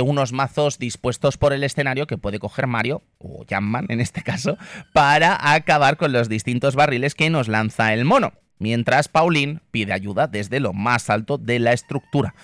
[0.01, 4.57] unos mazos dispuestos por el escenario que puede coger Mario, o Jamman en este caso,
[4.93, 10.27] para acabar con los distintos barriles que nos lanza el mono mientras Pauline pide ayuda
[10.27, 12.35] desde lo más alto de la estructura.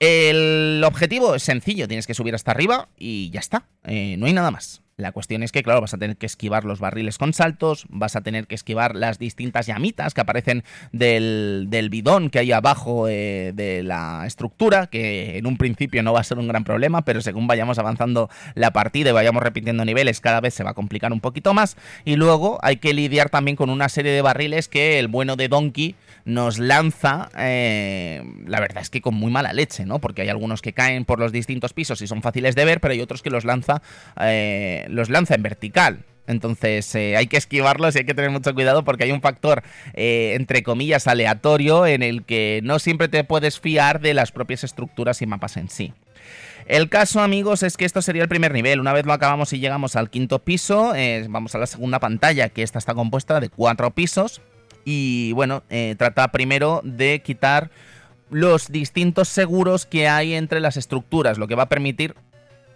[0.00, 4.32] El objetivo es sencillo, tienes que subir hasta arriba y ya está, eh, no hay
[4.32, 4.82] nada más.
[5.02, 8.16] La cuestión es que, claro, vas a tener que esquivar los barriles con saltos, vas
[8.16, 13.52] a tener que esquivar las distintas llamitas que aparecen del, bidón que hay abajo eh,
[13.54, 17.20] de la estructura, que en un principio no va a ser un gran problema, pero
[17.20, 21.12] según vayamos avanzando la partida y vayamos repitiendo niveles, cada vez se va a complicar
[21.12, 21.76] un poquito más.
[22.04, 25.48] Y luego hay que lidiar también con una serie de barriles que el bueno de
[25.48, 29.98] Donkey nos lanza, eh, la verdad es que con muy mala leche, ¿no?
[29.98, 32.92] Porque hay algunos que caen por los distintos pisos y son fáciles de ver, pero
[32.92, 33.82] hay otros que los lanza,
[34.20, 36.04] eh, los lanza en vertical.
[36.26, 39.64] Entonces eh, hay que esquivarlos y hay que tener mucho cuidado porque hay un factor,
[39.92, 45.20] entre comillas, aleatorio en el que no siempre te puedes fiar de las propias estructuras
[45.20, 45.92] y mapas en sí.
[46.66, 48.78] El caso, amigos, es que esto sería el primer nivel.
[48.78, 50.94] Una vez lo acabamos y llegamos al quinto piso,
[51.28, 54.40] vamos a la segunda pantalla, que esta está compuesta de cuatro pisos.
[54.84, 57.70] Y bueno, eh, trata primero de quitar
[58.30, 62.14] los distintos seguros que hay entre las estructuras, lo que va a permitir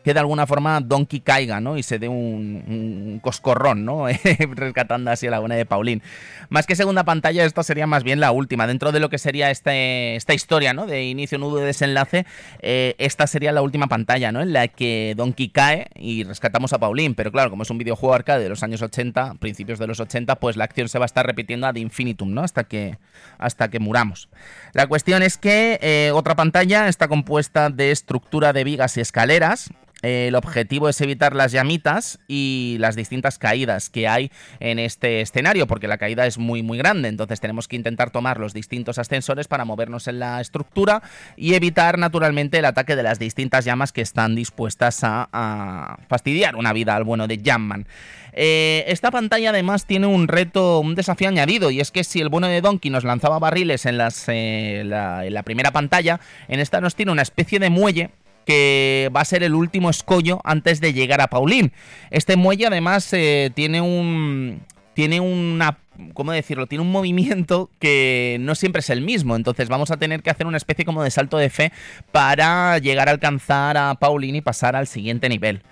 [0.06, 1.76] que de alguna forma Donkey caiga, ¿no?
[1.76, 4.06] Y se dé un, coscorrón, ¿no?
[4.54, 6.00] Rescatando así a la buena de Paulín.
[6.48, 8.68] Más que segunda pantalla, esto sería más bien la última.
[8.68, 10.86] Dentro de lo que sería este, esta historia, ¿no?
[10.86, 12.24] De inicio, nudo y desenlace,
[12.60, 14.42] eh, esta sería la última pantalla, ¿no?
[14.42, 17.16] En la que Donkey cae y rescatamos a Paulín.
[17.16, 20.36] Pero claro, como es un videojuego arcade de los años 80, principios de los 80,
[20.36, 22.42] pues la acción se va a estar repitiendo ad infinitum, ¿no?
[22.42, 22.96] Hasta que,
[23.38, 24.28] hasta que muramos.
[24.72, 29.72] La cuestión es que eh, otra pantalla está compuesta de estructura de vigas y escaleras
[30.06, 35.66] el objetivo es evitar las llamitas y las distintas caídas que hay en este escenario,
[35.66, 39.48] porque la caída es muy muy grande, entonces tenemos que intentar tomar los distintos ascensores
[39.48, 41.02] para movernos en la estructura
[41.36, 46.72] y evitar naturalmente el ataque de las distintas llamas que están dispuestas a, fastidiar una
[46.72, 47.86] vida al bueno de Jamman.
[48.32, 52.28] Eh, esta pantalla además tiene un reto, un desafío añadido, y es que si el
[52.28, 56.80] bueno de Donkey nos lanzaba barriles en, las, eh, en la primera pantalla, en esta
[56.80, 58.10] nos tiene una especie de muelle
[58.46, 61.72] que va a ser el último escollo antes de llegar a Paulín.
[62.10, 64.62] Este muelle además eh, tiene un
[64.94, 65.78] tiene una
[66.14, 66.66] ¿cómo decirlo?
[66.66, 70.46] Tiene un movimiento que no siempre es el mismo, entonces vamos a tener que hacer
[70.46, 71.72] una especie como de salto de fe
[72.12, 75.62] para llegar a alcanzar a Pauline y pasar al siguiente nivel.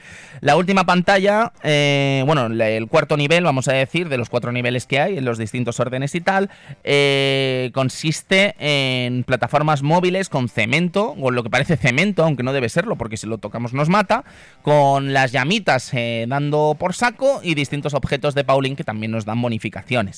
[0.40, 4.86] La última pantalla, eh, bueno, el cuarto nivel, vamos a decir, de los cuatro niveles
[4.86, 6.50] que hay en los distintos órdenes y tal,
[6.82, 12.68] eh, consiste en plataformas móviles con cemento, o lo que parece cemento, aunque no debe
[12.68, 14.24] serlo, porque si lo tocamos nos mata,
[14.62, 19.24] con las llamitas eh, dando por saco y distintos objetos de Pauline que también nos
[19.24, 20.13] dan bonificaciones.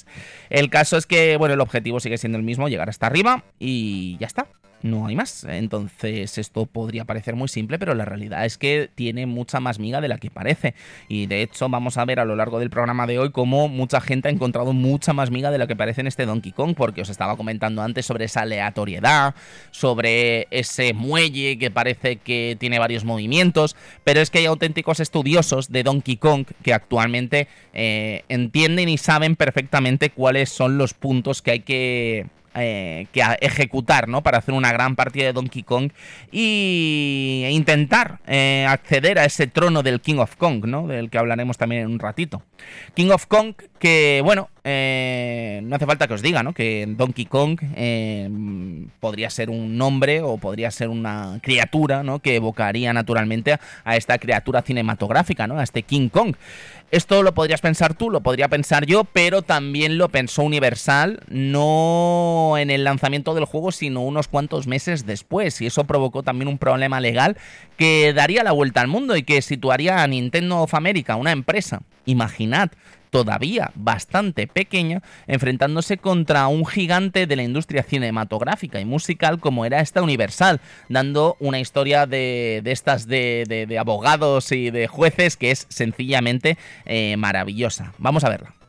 [0.51, 4.17] El caso es que, bueno, el objetivo sigue siendo el mismo, llegar hasta arriba y
[4.19, 4.49] ya está
[4.83, 5.45] no hay más.
[5.45, 10.01] Entonces esto podría parecer muy simple, pero la realidad es que tiene mucha más miga
[10.01, 10.75] de la que parece.
[11.09, 14.01] Y de hecho vamos a ver a lo largo del programa de hoy cómo mucha
[14.01, 17.03] gente ha encontrado mucha más miga de la que parece en este Donkey Kong, porque
[17.03, 19.35] os estaba comentando antes sobre esa aleatoriedad,
[19.71, 25.71] sobre ese muelle que parece que tiene varios movimientos, pero es que hay auténticos estudiosos
[25.71, 31.51] de Donkey Kong que actualmente eh, entienden y saben perfectamente cuáles son los puntos que
[31.51, 34.23] hay que eh, que ejecutar, ¿no?
[34.23, 35.91] Para hacer una gran partida de Donkey Kong
[36.33, 40.87] y e intentar eh, acceder a ese trono del King of Kong, ¿no?
[40.87, 42.43] Del que hablaremos también en un ratito.
[42.95, 46.53] King of Kong, que bueno, eh, no hace falta que os diga, ¿no?
[46.53, 47.61] Que Donkey Kong
[49.01, 52.21] podría ser un nombre o podría ser una criatura, ¿no?
[52.21, 55.59] Que evocaría naturalmente a esta criatura cinematográfica, ¿no?
[55.59, 56.35] A este King Kong.
[56.93, 62.55] Esto lo podrías pensar tú, lo podría pensar yo, pero también lo pensó Universal, no
[62.59, 65.61] en el lanzamiento del juego, sino unos cuantos meses después.
[65.61, 67.37] Y eso provocó también un problema legal
[67.77, 71.83] que daría la vuelta al mundo y que situaría a Nintendo of America, una empresa,
[72.05, 72.71] imaginad,
[73.11, 79.81] todavía bastante pequeña, enfrentándose contra un gigante de la industria cinematográfica y musical como era
[79.81, 86.59] esta Universal, dando una historia de, estas de, abogados y de jueces que es sencillamente
[86.85, 87.93] eh, maravillosa.
[87.99, 88.66] Vamos a verla.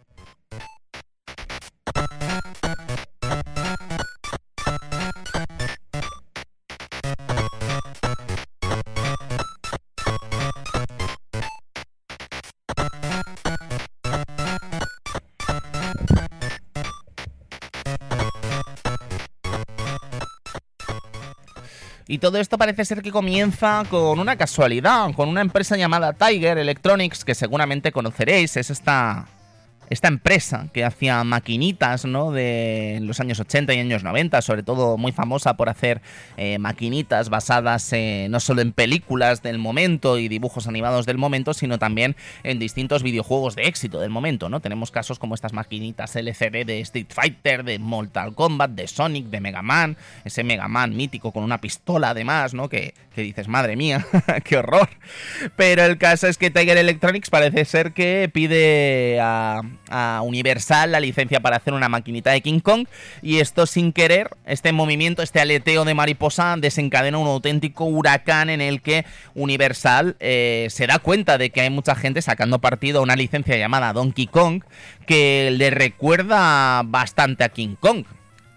[22.07, 26.57] Y todo esto parece ser que comienza con una casualidad, con una empresa llamada Tiger
[26.57, 29.27] Electronics, que seguramente conoceréis, es esta
[29.89, 32.31] esta empresa que hacía maquinitas, ¿no?
[32.31, 36.01] De los años 80 y años 90, sobre todo muy famosa por hacer
[36.37, 37.93] eh, maquinitas basadas
[38.29, 43.03] no solo en películas del momento y dibujos animados del momento, sino también en distintos
[43.03, 44.59] videojuegos de éxito del momento, ¿no?
[44.59, 49.41] Tenemos casos como estas maquinitas LCD de Street Fighter, de Mortal Kombat, de Sonic, de
[49.41, 52.69] Mega Man, ese Mega Man mítico con una pistola además, ¿no?
[52.69, 54.05] Que, que dices, madre mía,
[54.43, 54.89] qué horror.
[55.55, 60.99] Pero el caso es que Tiger Electronics parece ser que pide a, a Universal la
[60.99, 62.87] licencia para hacer una maquinita de King Kong
[63.21, 68.61] y esto sin querer, este movimiento, este aleteo de mariposa desencadena un auténtico huracán en
[68.61, 73.03] el que Universal eh, se da cuenta de que hay mucha gente sacando partido a
[73.03, 74.63] una licencia llamada Donkey Kong
[75.05, 78.05] que le recuerda bastante a King Kong.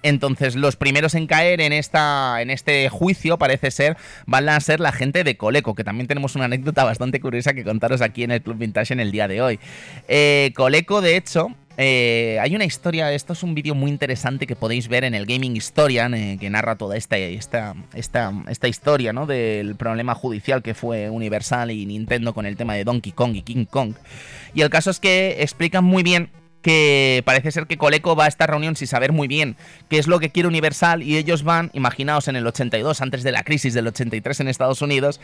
[0.03, 3.97] Entonces, los primeros en caer en, esta, en este juicio parece ser
[4.27, 7.65] van a ser la gente de Coleco, que también tenemos una anécdota bastante curiosa que
[7.65, 9.61] contaros aquí en el Club Vintage en el día de hoy.
[10.09, 11.49] Eh, Coleco, de hecho,
[11.83, 15.25] eh, hay una historia, esto es un vídeo muy interesante que podéis ver en el
[15.25, 19.25] Gaming Historian, eh, que narra toda esta, esta, esta, esta historia ¿no?
[19.25, 23.43] del problema judicial que fue Universal y Nintendo con el tema de Donkey Kong y
[23.43, 23.95] King Kong.
[24.53, 26.29] Y el caso es que explican muy bien
[26.63, 29.57] que parece ser que Coleco va a esta reunión sin saber muy bien
[29.89, 33.33] qué es lo que quiere Universal y ellos van, imaginaos en el 82, antes de
[33.33, 35.21] la crisis del 83 en Estados Unidos,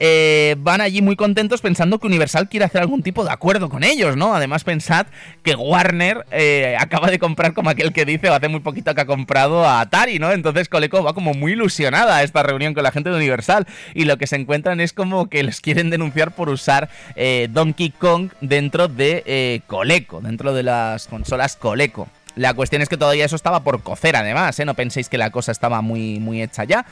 [0.00, 3.84] eh, van allí muy contentos pensando que Universal quiere hacer algún tipo de acuerdo con
[3.84, 4.34] ellos, ¿no?
[4.34, 5.06] Además pensad
[5.42, 9.00] que Warner eh, acaba de comprar como aquel que dice, o hace muy poquito que
[9.00, 10.32] ha comprado a Atari, ¿no?
[10.32, 14.04] Entonces Coleco va como muy ilusionada a esta reunión con la gente de Universal y
[14.04, 18.30] lo que se encuentran es como que les quieren denunciar por usar eh, Donkey Kong
[18.40, 20.77] dentro de Coleco, dentro de la
[21.08, 22.08] consolas Coleco.
[22.38, 24.64] La cuestión es que todavía eso estaba por cocer, además, ¿eh?
[24.64, 26.86] No penséis que la cosa estaba muy, muy hecha ya.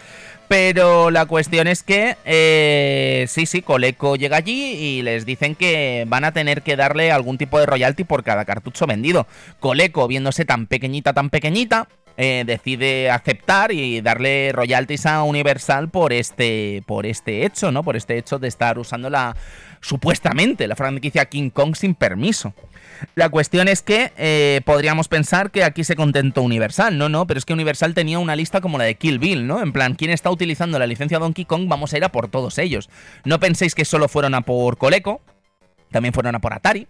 [0.49, 6.05] Pero la cuestión es que, eh, sí, sí, Coleco llega allí y les dicen que
[6.09, 9.29] van a tener que darle algún tipo de royalty por cada cartucho vendido.
[9.61, 11.87] Coleco, viéndose tan pequeñita, tan pequeñita,
[12.17, 17.83] eh, decide aceptar y darle royalties a Universal por este, por este hecho, ¿no?
[17.83, 19.37] Por este hecho de estar usando la,
[19.81, 22.55] supuestamente, la franquicia King Kong sin permiso.
[23.15, 27.39] La cuestión es que eh, podríamos pensar que aquí se contentó Universal, no, no, pero
[27.39, 29.63] es que Universal tenía una lista como la de Kill Bill, ¿no?
[29.63, 31.69] En plan, ¿quién está utilizando la licencia Donkey Kong?
[31.69, 32.89] Vamos a ir a por todos ellos.
[33.25, 35.21] No penséis que solo fueron a por Coleco,
[35.91, 36.89] también fueron a por Atari,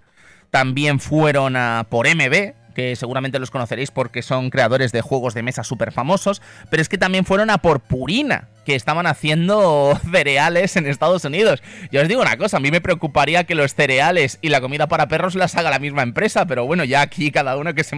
[0.51, 5.43] también fueron a por MB, que seguramente los conoceréis porque son creadores de juegos de
[5.43, 10.77] mesa súper famosos, pero es que también fueron a por Purina, que estaban haciendo cereales
[10.77, 11.63] en Estados Unidos.
[11.91, 14.89] Yo os digo una cosa, a mí me preocuparía que los cereales y la comida
[14.89, 17.97] para perros las haga la misma empresa, pero bueno, ya aquí cada uno que se,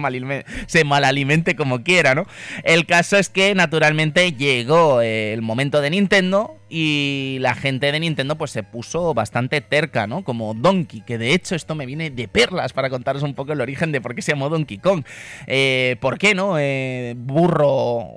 [0.67, 2.25] se malalimente como quiera, ¿no?
[2.63, 8.37] El caso es que naturalmente llegó el momento de Nintendo y la gente de Nintendo
[8.37, 10.23] pues se puso bastante terca, ¿no?
[10.23, 13.61] Como Donkey, que de hecho esto me viene de perlas para contaros un poco el
[13.61, 15.03] origen de por qué se llamó Donkey Kong.
[15.47, 16.57] Eh, ¿Por qué, no?
[16.59, 18.07] Eh, burro...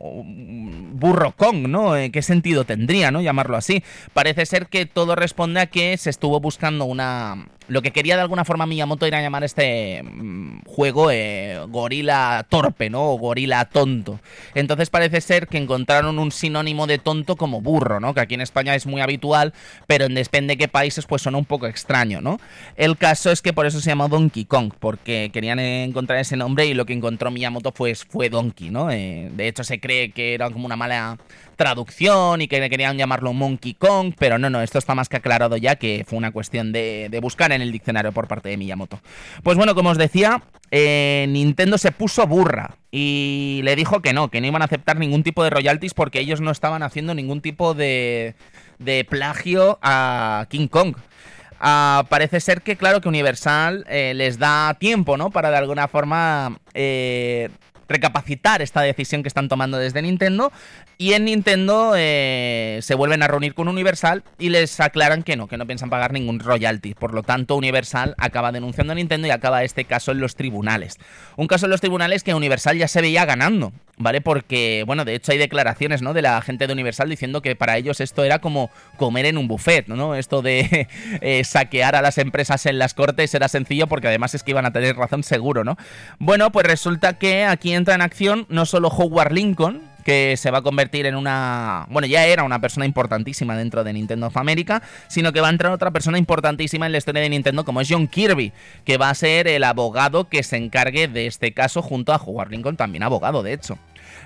[1.02, 1.96] Burro Kong, ¿no?
[1.96, 3.20] Eh, ¿Qué sentido tendría, ¿no?
[3.20, 3.82] Llamarlo así.
[4.12, 8.22] Parece ser que todo responde a que se estuvo buscando una, lo que quería de
[8.22, 13.12] alguna forma Miyamoto era llamar este mm, juego eh, gorila torpe, ¿no?
[13.12, 14.20] O gorila tonto.
[14.54, 18.12] Entonces parece ser que encontraron un sinónimo de tonto como burro, ¿no?
[18.14, 19.52] Que aquí en España es muy habitual,
[19.86, 22.40] pero en depende de qué países pues suena un poco extraño, ¿no?
[22.76, 26.66] El caso es que por eso se llamó Donkey Kong, porque querían encontrar ese nombre
[26.66, 28.90] y lo que encontró Miyamoto pues, fue Donkey, ¿no?
[28.90, 31.18] Eh, de hecho se cree que era como una mala
[31.56, 35.56] traducción y que querían llamarlo Monkey Kong, pero no, no, esto está más que aclarado
[35.56, 39.00] ya que fue una cuestión de, buscar en el diccionario por parte de Miyamoto.
[39.42, 44.28] Pues bueno, como os decía, eh, Nintendo se puso burra y le dijo que no,
[44.28, 47.40] que no iban a aceptar ningún tipo de royalties porque ellos no estaban haciendo ningún
[47.40, 48.34] tipo de,
[48.78, 50.96] de plagio a King Kong.
[51.64, 55.30] Ah, parece ser que, claro, que Universal eh, les da tiempo, ¿no?
[55.30, 57.50] Para de alguna forma eh,
[57.88, 60.52] recapacitar esta decisión que están tomando desde Nintendo
[60.98, 65.48] y en Nintendo eh, se vuelven a reunir con Universal y les aclaran que no,
[65.48, 66.94] que no piensan pagar ningún royalty.
[66.94, 70.98] Por lo tanto, Universal acaba denunciando a Nintendo y acaba este caso en los tribunales.
[71.36, 74.20] Un caso en los tribunales que Universal ya se veía ganando, ¿vale?
[74.20, 76.14] Porque, bueno, de hecho hay declaraciones, ¿no?
[76.14, 79.48] De la gente de Universal diciendo que para ellos esto era como comer en un
[79.48, 80.14] buffet, ¿no?
[80.14, 80.88] Esto de
[81.20, 84.66] eh, saquear a las empresas en las cortes era sencillo porque además es que iban
[84.66, 85.76] a tener razón seguro, ¿no?
[86.18, 90.58] Bueno, pues resulta que aquí entra en acción no solo Howard Lincoln, que se va
[90.58, 91.86] a convertir en una...
[91.90, 95.50] Bueno, ya era una persona importantísima dentro de Nintendo of America, sino que va a
[95.50, 98.52] entrar otra persona importantísima en la historia de Nintendo como es John Kirby,
[98.84, 102.52] que va a ser el abogado que se encargue de este caso junto a Howard
[102.52, 103.78] Lincoln, también abogado de hecho.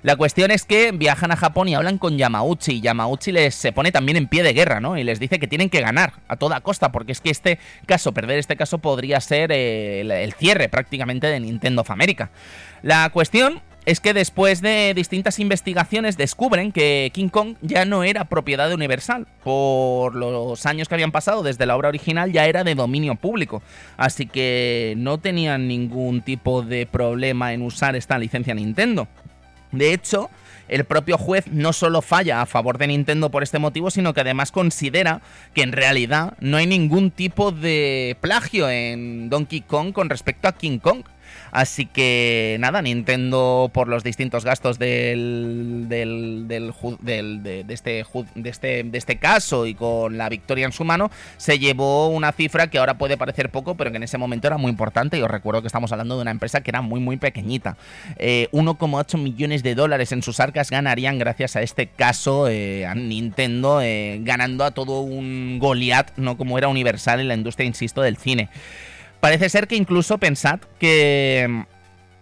[0.06, 2.74] La cuestión es que viajan a Japón y hablan con Yamauchi.
[2.74, 4.96] Y Yamauchi les se pone también en pie de guerra, ¿no?
[4.96, 8.12] Y les dice que tienen que ganar a toda costa, porque es que este caso,
[8.12, 12.30] perder este caso, podría ser eh, el, cierre prácticamente de Nintendo of America.
[12.84, 18.26] La cuestión es que después de distintas investigaciones descubren que King Kong ya no era
[18.26, 19.26] propiedad de Universal.
[19.42, 23.60] Por los años que habían pasado desde la obra original ya era de dominio público.
[23.96, 29.08] Así que no tenían ningún tipo de problema en usar esta licencia Nintendo.
[29.72, 30.30] De hecho,
[30.68, 34.20] el propio juez no solo falla a favor de Nintendo por este motivo, sino que
[34.20, 35.20] además considera
[35.54, 40.52] que en realidad no hay ningún tipo de plagio en Donkey Kong con respecto a
[40.52, 41.04] King Kong.
[41.56, 47.64] Así que nada, Nintendo por los distintos gastos del, de,
[48.92, 52.98] este, caso y con la victoria en su mano, se llevó una cifra que ahora
[52.98, 55.16] puede parecer poco, pero que en ese momento era muy importante.
[55.16, 57.78] Y os recuerdo que estamos hablando de una empresa que era muy, muy pequeñita.
[58.18, 62.94] 1,8 eh, millones de dólares en sus arcas ganarían gracias a este caso eh, a
[62.94, 68.02] Nintendo, eh, ganando a todo un Goliath, no como era Universal en la industria, insisto,
[68.02, 68.50] del cine.
[69.20, 71.62] Parece ser que incluso pensad que mm,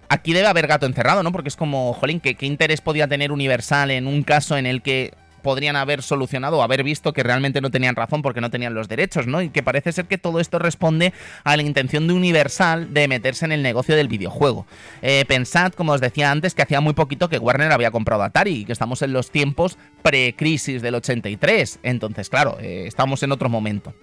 [0.08, 1.32] aquí debe haber gato encerrado, ¿no?
[1.32, 4.82] Porque es como, jolín, ¿qué, ¿qué, interés podía tener Universal en un caso en el
[4.82, 5.12] que
[5.44, 8.88] podrían haber solucionado o haber visto que realmente no tenían razón porque no tenían los
[8.88, 9.42] derechos, ¿no?
[9.42, 11.12] Y que parece ser que todo esto responde
[11.44, 14.66] a la intención de Universal de meterse en el negocio del videojuego.
[15.02, 18.50] Eh, pensad, como os decía antes, que hacía muy poquito que Warner había comprado Atari
[18.50, 21.78] y que estamos en los tiempos pre-crisis del 83.
[21.82, 23.94] Entonces, claro, eh, estamos en otro momento.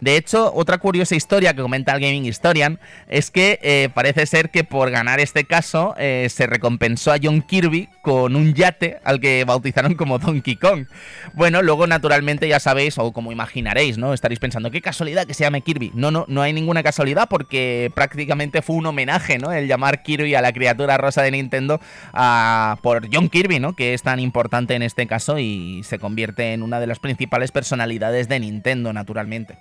[0.00, 2.78] De hecho, otra curiosa historia que comenta el Gaming Historian
[3.08, 7.88] es que eh, parece ser que por ganar este caso se recompensó a John Kirby
[8.02, 10.86] con un yate al que bautizaron como Donkey Kong.
[11.32, 14.12] Bueno, luego naturalmente ya sabéis, o como imaginaréis, ¿no?
[14.12, 15.92] Estaréis pensando, qué casualidad que se llame Kirby.
[15.94, 19.52] No, no, no hay ninguna casualidad porque prácticamente fue un homenaje, ¿no?
[19.52, 21.80] El llamar Kirby a la criatura rosa de Nintendo
[22.82, 23.74] por John Kirby, ¿no?
[23.74, 27.52] Que es tan importante en este caso y se convierte en una de las principales
[27.52, 29.58] personalidades de Nintendo, naturalmente.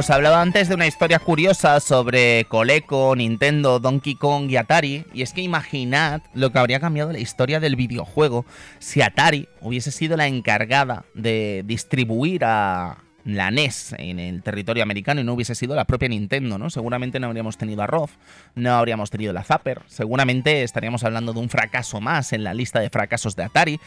[0.00, 5.20] Os hablaba antes de una historia curiosa sobre Coleco, Nintendo, Donkey Kong y Atari, y
[5.20, 8.46] es que imaginad lo que habría cambiado la historia del videojuego
[8.78, 15.20] si Atari hubiese sido la encargada de distribuir a, la NES en el territorio americano
[15.20, 16.70] y no hubiese sido la propia Nintendo, ¿no?
[16.70, 18.10] Seguramente no habríamos tenido a ROV,
[18.54, 22.80] no habríamos tenido la Zapper, seguramente estaríamos hablando de un fracaso más en la lista
[22.80, 23.80] de fracasos de Atari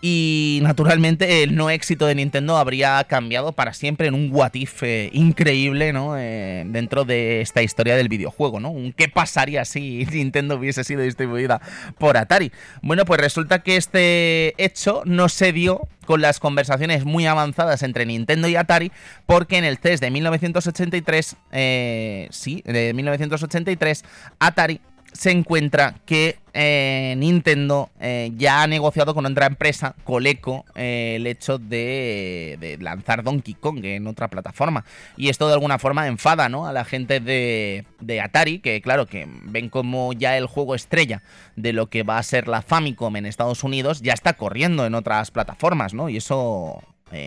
[0.00, 4.82] y naturalmente el no éxito de Nintendo habría cambiado para siempre en un what if
[4.82, 6.18] eh, increíble, ¿no?
[6.18, 8.70] Eh, dentro de esta historia del videojuego, ¿no?
[8.70, 11.60] Un qué pasaría si Nintendo hubiese sido distribuida
[11.98, 12.52] por Atari.
[12.82, 18.06] Bueno, pues resulta que este hecho no se dio con las conversaciones muy avanzadas entre
[18.06, 18.92] Nintendo y Atari,
[19.26, 24.04] porque en el CES de 1983, eh, sí, de 1983,
[24.38, 24.80] Atari
[25.12, 31.58] se encuentra que eh, Nintendo eh, ya ha negociado con otra empresa, Coleco, el hecho
[31.58, 34.84] de, lanzar Donkey Kong en otra plataforma.
[35.16, 36.66] Y esto de alguna forma enfada ¿no?
[36.66, 41.22] a la gente de, de, Atari, que claro, que ven como ya el juego estrella
[41.56, 44.94] de lo que va a ser la Famicom en Estados Unidos ya está corriendo en
[44.94, 46.08] otras plataformas, ¿no?
[46.08, 46.82] Y eso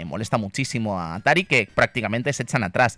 [0.07, 2.97] molesta muchísimo a Atari, que prácticamente se echan atrás.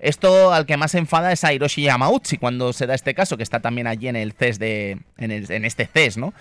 [0.00, 3.42] Esto al que más enfada es a Hiroshi Yamauchi cuando se da este caso, que
[3.42, 4.98] está también allí en el CES de.
[5.18, 6.32] en, este CES, ¿no?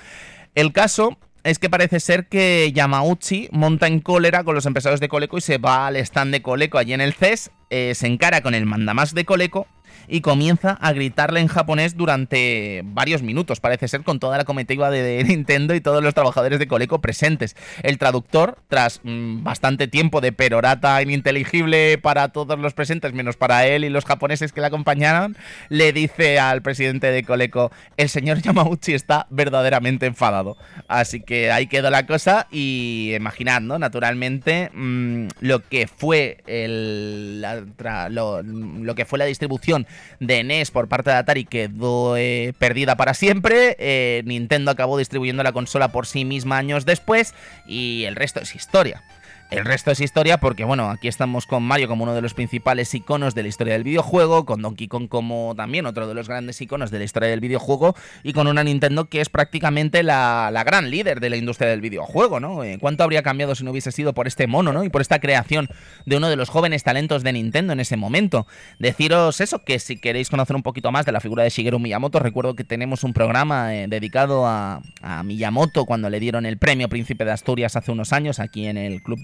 [0.56, 5.10] El caso es que parece ser que Yamauchi monta en cólera con los empresarios de
[5.10, 8.42] Coleco y se va al stand de Coleco allí en el CES, eh, se encara
[8.42, 9.68] con el mandamás de Coleco
[10.10, 14.90] y comienza a gritarle en japonés durante varios minutos, parece ser, con toda la comitiva
[14.90, 17.56] de Nintendo y todos los trabajadores de Coleco presentes.
[17.84, 23.68] El traductor, tras mm, bastante tiempo de perorata ininteligible para todos los presentes, menos para
[23.68, 25.38] él y los japoneses que le acompañaron,
[25.70, 30.58] le dice al presidente de Coleco, el señor Yamauchi está verdaderamente enfadado.
[30.88, 33.62] Así que ahí quedó la cosa y imaginad.
[33.62, 39.86] Naturalmente, mm, lo que fue el, lo que fue la distribución
[40.20, 43.76] de NES por parte de Atari quedó eh, perdida para siempre.
[43.80, 47.34] Eh, Nintendo acabó distribuyendo la consola por sí misma años después
[47.68, 49.04] y el resto es historia.
[49.50, 52.94] El resto es historia porque, bueno, aquí estamos con Mario como uno de los principales
[52.94, 56.62] iconos de la historia del videojuego, con Donkey Kong como también otro de los grandes
[56.62, 60.92] iconos de la historia del videojuego y con una Nintendo que es prácticamente la, gran
[60.92, 62.64] líder de la industria del videojuego, ¿no?
[62.64, 64.84] Eh, ¿Cuánto habría cambiado si no hubiese sido por este mono, ¿no?
[64.84, 65.68] Y por esta creación
[66.06, 68.46] de uno de los jóvenes talentos de Nintendo en ese momento.
[68.78, 72.20] Deciros eso, que si queréis conocer un poquito más de la figura de Shigeru Miyamoto,
[72.20, 76.88] recuerdo que tenemos un programa eh, dedicado a, a Miyamoto cuando le dieron el premio
[76.88, 79.20] Príncipe de Asturias hace unos años aquí en el Club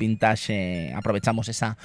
[0.49, 1.78] eh, aprovechamos esa,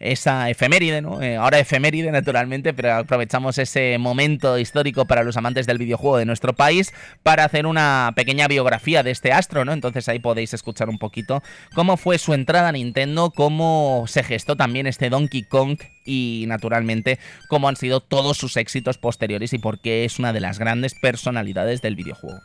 [0.00, 1.22] esa efeméride, ¿no?
[1.22, 6.26] Eh, ahora efeméride naturalmente, pero aprovechamos ese momento histórico para los amantes del videojuego de
[6.26, 9.72] nuestro país para hacer una pequeña biografía de este astro, ¿no?
[9.72, 11.42] Entonces ahí podéis escuchar un poquito
[11.74, 17.18] cómo fue su entrada a Nintendo, cómo se gestó también este Donkey Kong y naturalmente
[17.48, 20.94] cómo han sido todos sus éxitos posteriores y por qué es una de las grandes
[20.94, 22.40] personalidades del videojuego.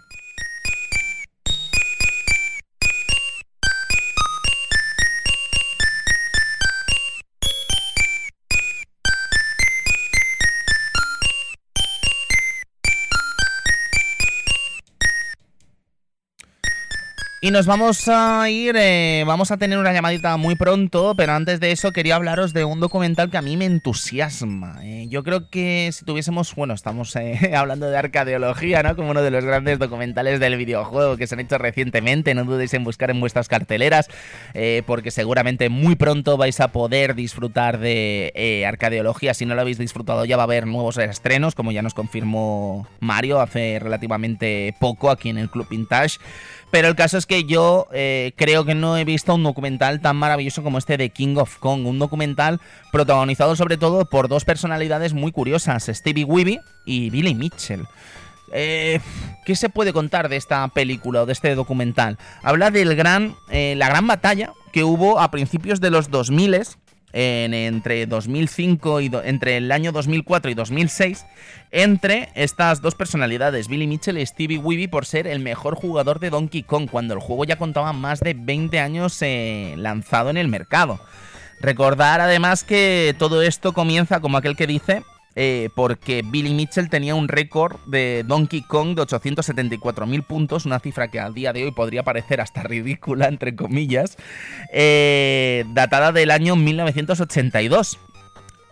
[17.41, 21.61] Y nos vamos a ir, eh, vamos a tener una llamadita muy pronto, pero antes
[21.61, 24.79] de eso quería hablaros de un documental que a mí me entusiasma.
[24.83, 25.07] Eh.
[25.09, 28.93] yo creo que si tuviésemos, bueno, estamos eh, hablando de arcadeología, ¿no?
[28.97, 32.73] Como uno de los grandes documentales del videojuego que se han hecho recientemente, no dudéis
[32.73, 34.09] en buscar en vuestras carteleras,
[34.85, 39.33] porque seguramente muy pronto vais a poder disfrutar de arcadeología.
[39.33, 42.85] Si no lo habéis disfrutado ya va a haber nuevos estrenos, como ya nos confirmó
[42.99, 46.17] Mario hace relativamente poco aquí en el Club Vintage.
[46.71, 50.17] Pero el caso es que yo eh, creo que no he visto un documental tan
[50.17, 51.85] maravilloso como este de King of Kong.
[51.85, 52.61] Un documental
[52.91, 57.87] protagonizado sobre todo por dos personalidades muy curiosas, Stevie Weeby y Billy Mitchell.
[58.51, 58.99] Eh,
[59.45, 62.17] ¿Qué se puede contar de esta película o de este documental?
[62.43, 66.53] Habla gran, eh, la gran batalla que hubo a principios de los 2000
[67.13, 71.25] en, entre 2005 y entre el año 2004 y 2006
[71.71, 76.31] entre estas dos personalidades, Billy Mitchell y Stevie Weeby, por ser el mejor jugador de
[76.31, 80.47] Donkey Kong, cuando el juego ya contaba más de 20 años eh, lanzado en el
[80.47, 80.99] mercado.
[81.61, 85.03] Recordar además que todo esto comienza como aquel que dice
[85.41, 91.07] eh, porque Billy Mitchell tenía un récord de Donkey Kong de 874.000 puntos, una cifra
[91.07, 94.17] que a día de hoy podría parecer hasta ridícula, entre comillas,
[94.73, 97.99] eh, datada del año 1982.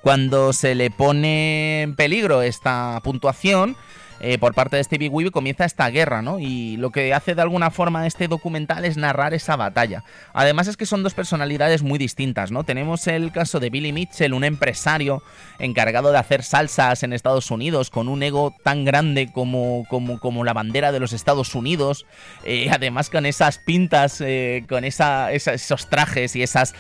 [0.01, 3.78] Cuando se le pone en peligro esta puntuación,
[4.20, 6.39] eh, por parte de Stevie Weeby comienza esta guerra, ¿no?
[6.39, 10.03] Y lo que hace de alguna forma este documental es narrar esa batalla.
[10.34, 12.63] Además es que son dos personalidades muy distintas, ¿no?
[12.63, 15.22] Tenemos el caso de Billy Mitchell, un empresario
[15.59, 20.43] encargado de hacer salsas en Estados Unidos, con un ego tan grande como, como, como
[20.43, 22.05] la bandera de los Estados Unidos,
[22.43, 26.74] eh, además con esas pintas, eh, con esa, esos trajes y esas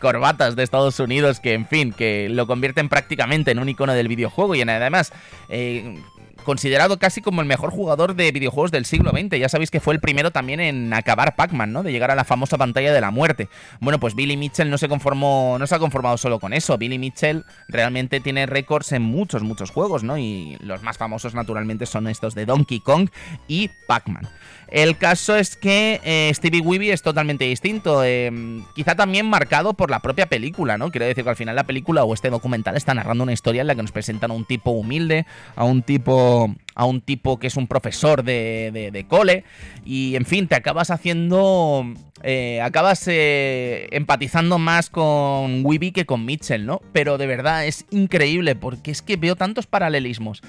[0.00, 4.08] corbatas de Estados Unidos que, en fin, que lo convierten prácticamente en un icono del
[4.08, 5.12] videojuego y además
[6.48, 9.38] considerado casi como el mejor jugador de videojuegos del siglo XX.
[9.38, 11.82] Ya sabéis que fue el primero también en acabar Pac-Man, ¿no?
[11.82, 13.50] De llegar a la famosa pantalla de la muerte.
[13.80, 16.78] Bueno, pues Billy Mitchell no se conformó, no se ha conformado solo con eso.
[16.78, 20.16] Billy Mitchell realmente tiene récords en muchos, muchos juegos, ¿no?
[20.16, 23.10] Y los más famosos naturalmente son estos de Donkey Kong
[23.46, 24.26] y Pac-Man.
[24.70, 29.90] El caso es que eh, Stevie Weeby es totalmente distinto, em, quizá también marcado por
[29.90, 30.90] la propia película, ¿no?
[30.90, 33.66] Quiero decir que al final la película o este documental está narrando una historia en
[33.66, 35.24] la que nos presentan a un tipo humilde,
[35.56, 39.42] a un tipo a un tipo que es un profesor de, cole
[39.84, 41.84] y en fin, te acabas haciendo,
[42.22, 46.80] eh, acabas eh, empatizando más con Weeby que con Mitchell, ¿no?
[46.92, 50.40] Pero de verdad es increíble porque es que veo tantos paralelismos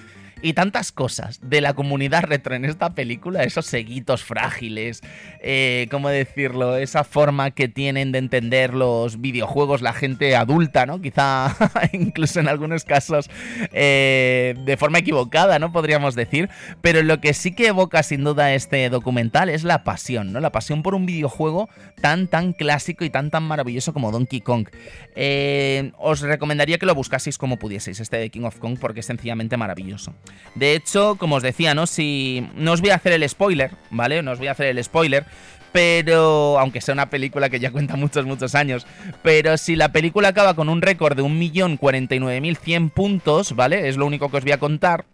[0.41, 5.01] y tantas cosas de la comunidad retro en esta película, esos seguitos frágiles,
[5.41, 6.77] eh, ¿cómo decirlo?
[6.77, 11.01] Esa forma que tienen de entender los videojuegos la gente adulta, ¿no?
[11.01, 11.55] Quizá
[11.93, 13.29] incluso en algunos casos
[13.73, 15.71] eh, de forma equivocada, ¿no?
[15.71, 16.49] Podríamos decir,
[16.81, 20.39] pero lo que sí que evoca sin duda este documental es la pasión, ¿no?
[20.39, 21.69] La pasión por un videojuego
[22.01, 24.67] tan, tan clásico y tan, tan maravilloso como Donkey Kong.
[25.15, 29.05] Eh, os recomendaría que lo buscaseis como pudieseis, este de King of Kong, porque es
[29.05, 30.13] sencillamente maravilloso.
[30.55, 31.87] De hecho, como os decía, ¿no?
[31.87, 32.47] Si.
[32.55, 34.21] No os voy a hacer el spoiler, ¿vale?
[34.21, 35.25] No os voy a hacer el spoiler.
[35.71, 38.87] Pero, aunque sea una película que ya cuenta muchos, muchos años,
[39.21, 43.87] pero si la película acaba con un récord de 1.049.100 puntos, ¿vale?
[43.87, 45.05] Es lo único que os voy a contar.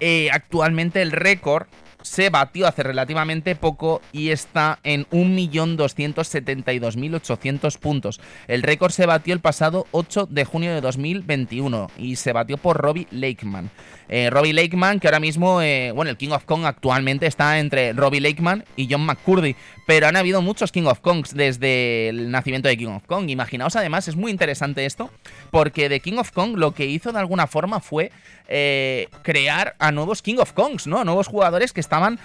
[0.00, 1.68] Eh, actualmente el récord
[2.02, 8.20] se batió hace relativamente poco y está en 1.272.800 puntos.
[8.48, 12.78] El récord se batió el pasado 8 de junio de 2021 y se batió por
[12.78, 13.70] Robbie Lakeman.
[14.14, 17.94] Eh, Robbie Lakeman, que ahora mismo, eh, bueno, el King of Kong actualmente está entre
[17.94, 19.56] Robbie Lakeman y John McCurdy,
[19.86, 23.30] pero han habido muchos King of Kongs desde el nacimiento de King of Kong.
[23.30, 25.08] Imaginaos además, es muy interesante esto,
[25.50, 28.12] porque de King of Kong lo que hizo de alguna forma fue
[28.48, 30.98] eh, crear a nuevos King of Kongs, ¿no?
[30.98, 32.18] A nuevos jugadores que estaban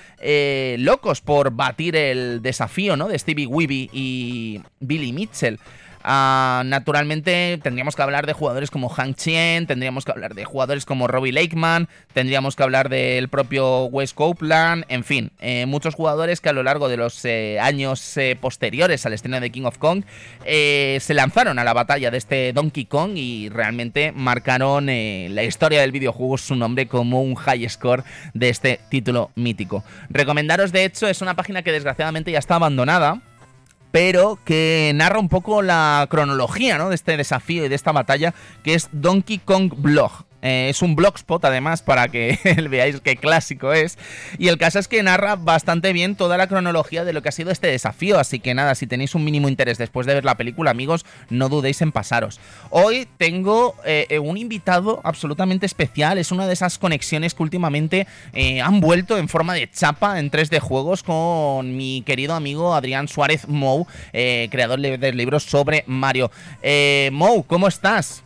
[0.80, 3.08] locos por batir el desafío, ¿no?
[3.08, 5.58] De Stevie Weeby y Billy Mitchell.
[6.10, 10.86] Ah, naturalmente tendríamos que hablar de jugadores como Hank Chien, tendríamos que hablar de jugadores
[10.86, 16.40] como Robbie Lakeman, tendríamos que hablar del propio Wes Copeland, en fin, eh, muchos jugadores
[16.40, 19.80] que a lo largo de los eh, años eh, posteriores al estreno de King of
[19.80, 20.06] Kong
[20.46, 25.92] se lanzaron a la batalla de este Donkey Kong y realmente marcaron la historia del
[25.92, 29.84] videojuego su nombre como un high score de este título mítico.
[30.10, 33.22] Recomendaros de hecho es una página que desgraciadamente ya está abandonada
[33.92, 36.90] pero que narra un poco la cronología ¿no?
[36.90, 38.34] de este desafío y de esta batalla,
[38.64, 40.27] que es Donkey Kong Blog.
[40.48, 42.40] Eh, es un blogspot además para que
[42.70, 43.98] veáis qué clásico es.
[44.38, 47.34] Y el caso es que narra bastante bien toda la cronología de lo que ha
[47.34, 48.18] sido este desafío.
[48.18, 51.50] Así que nada, si tenéis un mínimo interés después de ver la película, amigos, no
[51.50, 52.40] dudéis en pasaros.
[52.70, 56.18] Hoy tengo eh, un invitado absolutamente especial.
[56.18, 60.32] Es una de esas conexiones que últimamente eh, han vuelto en forma de chapa en
[60.32, 66.32] 3D Juegos con mi querido amigo Adrián Suárez Mou, creador de libros sobre Mario.
[67.12, 68.24] Mou, ¿cómo estás?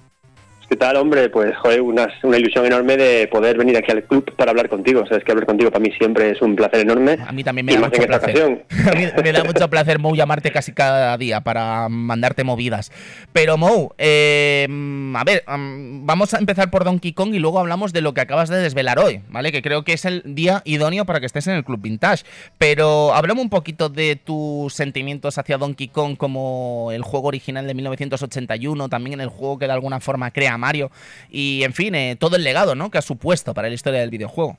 [0.72, 1.30] ¿Qué tal, hombre?
[1.30, 5.05] Pues, joder, una, una, ilusión enorme de poder venir aquí al club para hablar contigo.
[5.05, 7.17] Sabes que hablar contigo para mí siempre es un placer enorme.
[7.28, 8.65] A mí también me da mucho placer.
[8.88, 12.89] A mí me da mucho placer, Mou, llamarte casi cada día para mandarte movidas.
[13.34, 14.65] Pero, Mou, eh,
[15.13, 18.47] a ver, vamos a empezar por Donkey Kong y luego hablamos de lo que acabas
[18.47, 19.51] de desvelar hoy, ¿vale?
[19.51, 22.24] Que creo que es el día idóneo para que estés en el Club Vintage.
[22.57, 27.74] Pero hablamos un poquito de tus sentimientos hacia Donkey Kong como el juego original de
[27.74, 30.91] 1981, también en el juego que de alguna forma crea Mario
[31.30, 32.89] y, en fin, eh, todo el legado ¿no?
[32.89, 34.57] que ha supuesto para la historia del videojuego.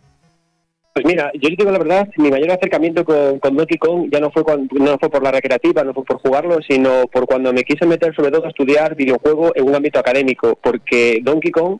[0.95, 4.45] Pues mira, yo digo la verdad, mi mayor acercamiento con, Donkey Kong ya no fue
[4.73, 8.15] no fue por la recreativa, no fue por jugarlo, sino por cuando me quise meter
[8.15, 11.79] sobre todo a estudiar videojuego en un ámbito académico, porque Donkey Kong,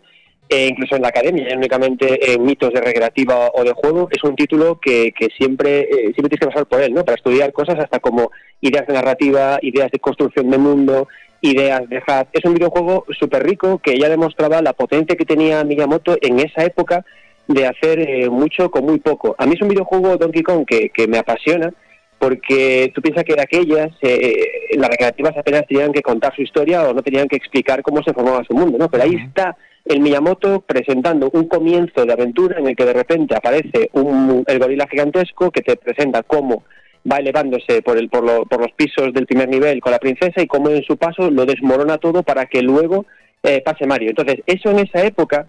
[0.49, 4.35] eh, incluso en la academia, únicamente en mitos de recreativa o de juego, es un
[4.35, 7.05] título que, que siempre, eh, siempre tienes que pasar por él, ¿no?
[7.05, 8.31] Para estudiar cosas hasta como
[8.63, 11.09] ideas de narrativa, ideas de construcción de mundo,
[11.43, 12.27] ideas de HUD.
[12.33, 16.65] Es un videojuego súper rico que ya demostraba la potencia que tenía Miyamoto en esa
[16.65, 17.05] época
[17.49, 19.35] de hacer eh, mucho con muy poco.
[19.39, 21.71] A mí es un videojuego Donkey Kong que, que me apasiona
[22.19, 26.89] porque tú piensas que de aquellas eh, las recreativas apenas tenían que contar su historia
[26.89, 28.89] o no tenían que explicar cómo se formaba su mundo, ¿no?
[28.89, 33.35] Pero ahí está el Miyamoto presentando un comienzo de aventura en el que de repente
[33.35, 36.63] aparece un, el gorila gigantesco que te presenta cómo
[37.11, 40.47] va elevándose por, el, por, por los pisos del primer nivel con la princesa y
[40.47, 43.07] cómo en su paso lo desmorona todo para que luego
[43.43, 44.11] eh, pase Mario.
[44.11, 45.49] Entonces, eso en esa época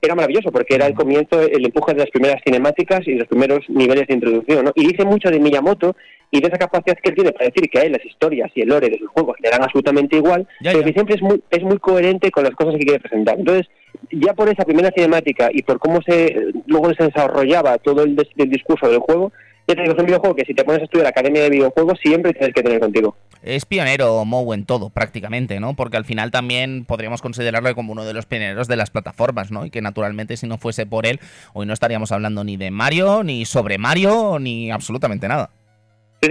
[0.00, 3.60] era maravilloso porque era el comienzo, el empuje de las primeras cinemáticas y los primeros
[3.68, 4.64] niveles de introducción.
[4.66, 4.72] ¿no?
[4.74, 5.96] Y dice mucho de Miyamoto
[6.30, 8.62] y de esa capacidad que él tiene para decir que a él las historias y
[8.62, 11.62] el lore de sus juegos le dan absolutamente igual, pero que siempre es muy, es
[11.62, 13.38] muy coherente con las cosas que quiere presentar.
[13.38, 13.68] Entonces,
[14.10, 18.50] ya por esa primera cinemática y por cómo se luego se desarrollaba todo el, el
[18.50, 19.32] discurso del juego,
[19.66, 21.50] ya te digo, es un videojuego que si te pones a estudiar la Academia de
[21.50, 23.16] Videojuegos siempre tienes que tener contigo.
[23.42, 25.74] Es pionero Mou en todo, prácticamente, ¿no?
[25.74, 29.66] Porque al final también podríamos considerarlo como uno de los pioneros de las plataformas, ¿no?
[29.66, 31.20] Y que naturalmente si no fuese por él,
[31.52, 35.50] hoy no estaríamos hablando ni de Mario, ni sobre Mario, ni absolutamente nada.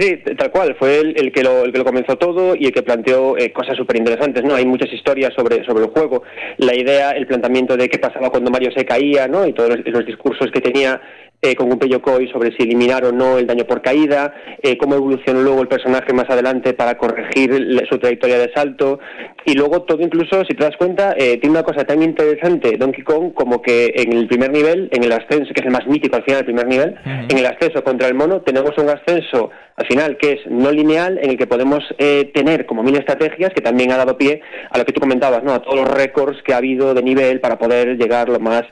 [0.26, 0.74] sí, tal cual.
[0.76, 3.52] Fue el, el, que, lo, el que lo comenzó todo y el que planteó eh,
[3.52, 4.56] cosas súper interesantes, ¿no?
[4.56, 6.24] Hay muchas historias sobre, sobre el juego.
[6.56, 9.46] La idea, el planteamiento de qué pasaba cuando Mario se caía, ¿no?
[9.46, 11.00] Y todos los discursos que tenía
[11.44, 14.32] eh, con un Yokoi sobre si eliminar o no el daño por caída,
[14.62, 17.50] eh, cómo evolucionó luego el personaje más adelante para corregir
[17.88, 18.98] su trayectoria de salto,
[19.44, 23.04] y luego todo incluso, si te das cuenta, eh, tiene una cosa tan interesante Donkey
[23.04, 26.16] Kong como que en el primer nivel, en el ascenso, que es el más mítico
[26.16, 29.86] al final del primer nivel, en el ascenso contra el mono tenemos un ascenso al
[29.86, 33.60] final que es no lineal, en el que podemos eh, tener como mil estrategias que
[33.60, 34.40] también ha dado pie
[34.70, 35.52] a lo que tú comentabas, ¿no?
[35.52, 38.62] a todos los récords que ha habido de nivel para poder llegar lo más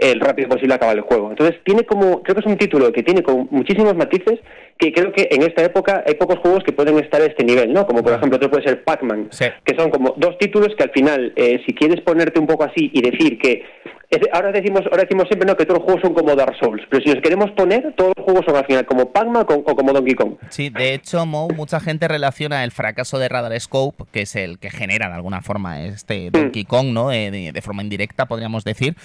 [0.00, 1.30] el rápido posible acabar el juego.
[1.30, 4.40] Entonces tiene como, creo que es un título que tiene con muchísimos matices
[4.78, 7.72] que creo que en esta época hay pocos juegos que pueden estar a este nivel,
[7.72, 7.86] ¿no?
[7.86, 9.28] Como por ejemplo otro puede ser Pac-Man,
[9.64, 12.90] que son como dos títulos que al final, eh, si quieres ponerte un poco así
[12.92, 13.62] y decir que
[14.32, 17.02] ahora decimos ahora decimos siempre no que todos los juegos son como Dark Souls, pero
[17.02, 20.14] si los queremos poner, todos los juegos son al final como Pac-Man o como Donkey
[20.14, 20.34] Kong.
[20.48, 24.58] Sí, de hecho, Mo, mucha gente relaciona el fracaso de Radar Scope, que es el
[24.58, 26.32] que genera de alguna forma este mm.
[26.32, 27.08] Donkey Kong, ¿no?
[27.10, 28.96] de, forma indirecta, podríamos decir,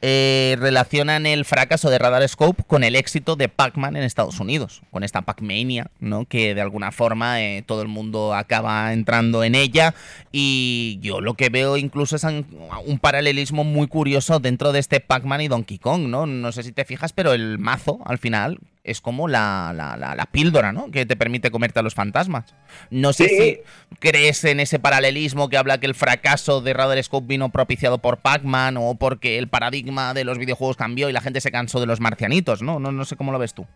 [0.00, 4.82] eh, relacionan el fracaso de Radar Scope con el éxito de Pac-Man en Estados Unidos,
[4.90, 6.24] con esta Pac-Mania, ¿no?
[6.24, 9.94] Que de alguna forma eh, todo el mundo acaba entrando en ella
[10.32, 15.40] y yo lo que veo incluso es un paralelismo muy curioso dentro de este Pac-Man
[15.40, 16.24] y Donkey Kong, ¿no?
[16.24, 20.26] No sé si te fijas, pero el mazo, al final, es como la, la, la,
[20.26, 20.88] píldora, ¿no?
[20.92, 22.54] Que te permite comerte a los fantasmas.
[22.90, 23.60] No sé si
[23.98, 28.18] crees en ese paralelismo que habla que el fracaso de Radar Scope vino propiciado por
[28.18, 31.86] Pac-Man o porque el paradigma de los videojuegos cambió y la gente se cansó de
[31.86, 32.78] los marcianitos, ¿no?
[32.78, 33.66] No, no sé cómo lo ves tú.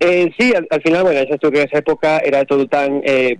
[0.00, 3.00] Eh, sí, al, final, bueno, eso que en esa época era todo tan...
[3.04, 3.38] Eh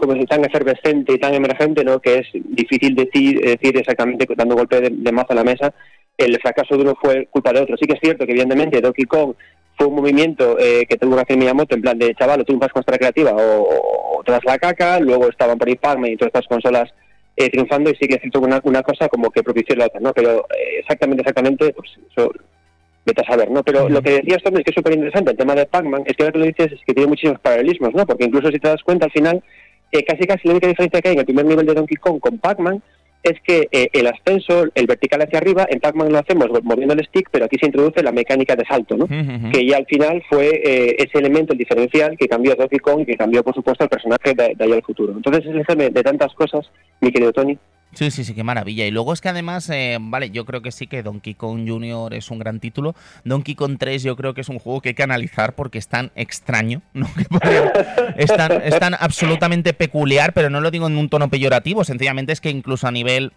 [0.00, 2.00] como si tan efervescente y tan emergente, ¿no?
[2.00, 5.72] que es difícil decir, decir exactamente, dando golpe de, mazo a la mesa,
[6.16, 7.76] el fracaso de uno fue culpa de otro.
[7.76, 9.34] Sí que es cierto que, evidentemente, Donkey Kong
[9.76, 12.72] fue un movimiento eh, que tuvo que hacer Miyamoto en plan de, chaval, o triunfas
[12.72, 16.28] con esta creativa o, te das la caca, luego estaban por ahí Parma y todas
[16.34, 16.90] estas consolas
[17.36, 20.00] eh, triunfando y sí que es cierto una, una cosa como que propició la otra,
[20.00, 20.12] ¿no?
[20.12, 22.30] Pero eh, exactamente, exactamente, pues eso
[23.06, 23.62] vete a saber, ¿no?
[23.62, 26.14] Pero lo que decías también es que es súper interesante el tema de Pac-Man, es
[26.14, 28.04] que ahora que lo dices es que tiene muchísimos paralelismos, ¿no?
[28.04, 29.42] Porque incluso si te das cuenta al final,
[30.06, 32.38] casi casi la única diferencia que hay en el primer nivel de Donkey Kong con
[32.38, 32.82] Pac-Man
[33.22, 37.04] es que eh, el ascenso, el vertical hacia arriba, en Pac-Man lo hacemos moviendo el
[37.04, 39.06] stick, pero aquí se introduce la mecánica de salto, ¿no?
[39.52, 43.00] Que ya al final fue eh, ese elemento, el diferencial, que cambió a Donkey Kong
[43.00, 45.12] y que cambió, por supuesto, el personaje de, de ahí al futuro.
[45.14, 46.70] Entonces, es el de tantas cosas,
[47.00, 47.58] mi querido Tony.
[47.92, 48.86] Sí, sí, sí, qué maravilla.
[48.86, 52.14] Y luego es que además, eh, vale, yo creo que sí que Donkey Kong Jr.
[52.14, 52.94] es un gran título.
[53.24, 55.88] Donkey Kong 3 yo creo que es un juego que hay que analizar porque es
[55.88, 57.08] tan extraño, ¿no?
[58.16, 62.32] es, tan, es tan absolutamente peculiar, pero no lo digo en un tono peyorativo, sencillamente
[62.32, 63.32] es que incluso a nivel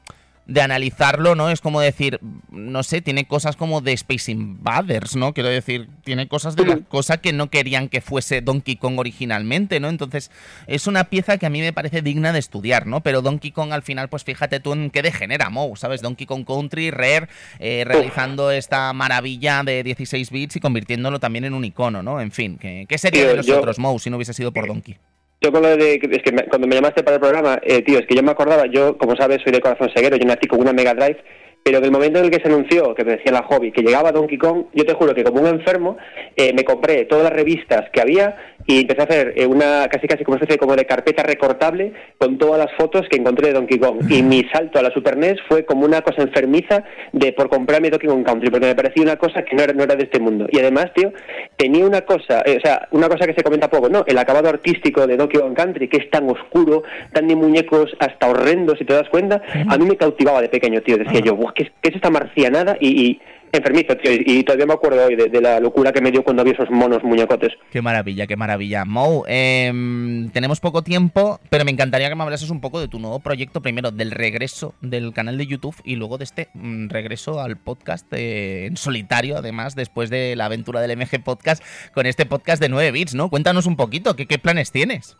[0.45, 1.49] de analizarlo, ¿no?
[1.49, 2.19] Es como decir,
[2.51, 5.33] no sé, tiene cosas como de Space Invaders, ¿no?
[5.33, 9.79] Quiero decir, tiene cosas de la cosa que no querían que fuese Donkey Kong originalmente,
[9.79, 9.87] ¿no?
[9.87, 10.31] Entonces,
[10.67, 13.01] es una pieza que a mí me parece digna de estudiar, ¿no?
[13.01, 16.01] Pero Donkey Kong al final, pues fíjate tú en qué degenera Moe, ¿sabes?
[16.01, 17.29] Donkey Kong Country, Rare,
[17.59, 22.19] eh, realizando esta maravilla de 16 bits y convirtiéndolo también en un icono, ¿no?
[22.19, 24.97] En fin, ¿qué, sería de nosotros, Moe, si no hubiese sido por Donkey?
[25.43, 28.05] Yo con lo de, es que cuando me llamaste para el programa, eh, tío, es
[28.05, 30.71] que yo me acordaba, yo, como sabes, soy de corazón ceguero, yo nací con una
[30.71, 31.21] Mega Drive
[31.63, 33.81] pero en el momento en el que se anunció, que me decía la hobby, que
[33.81, 35.97] llegaba Donkey Kong, yo te juro que como un enfermo
[36.35, 38.35] eh, me compré todas las revistas que había
[38.65, 42.37] y empecé a hacer eh, una casi casi como especie como de carpeta recortable con
[42.37, 44.01] todas las fotos que encontré de Donkey Kong.
[44.09, 47.89] Y mi salto a la Super NES fue como una cosa enfermiza de por comprarme
[47.89, 50.19] Donkey Kong Country, porque me parecía una cosa que no era, no era de este
[50.19, 50.47] mundo.
[50.49, 51.11] Y además, tío,
[51.57, 54.03] tenía una cosa, eh, o sea, una cosa que se comenta poco, ¿no?
[54.07, 58.27] El acabado artístico de Donkey Kong Country, que es tan oscuro, tan de muñecos hasta
[58.27, 60.97] horrendos, si te das cuenta, a mí me cautivaba de pequeño, tío.
[60.97, 62.77] Decía yo, ¿qué, ¿qué es esta marcianada?
[62.79, 63.21] Y, y
[63.53, 66.51] enfermizo, tío, y todavía me acuerdo hoy de, la locura que me dio cuando vi
[66.51, 67.53] esos monos muñecotes.
[67.69, 68.83] Qué maravilla, qué maravilla.
[68.83, 72.99] Mo, em, tenemos poco tiempo, pero me encantaría que me hablases un poco de tu
[72.99, 77.39] nuevo proyecto, primero del regreso del canal de YouTube y luego de este mm, regreso
[77.39, 82.25] al podcast eh, en solitario, además, después de la aventura del MG Podcast, con este
[82.25, 83.29] podcast de 9 bits, ¿no?
[83.29, 85.15] Cuéntanos un poquito, ¿qué, qué planes tienes?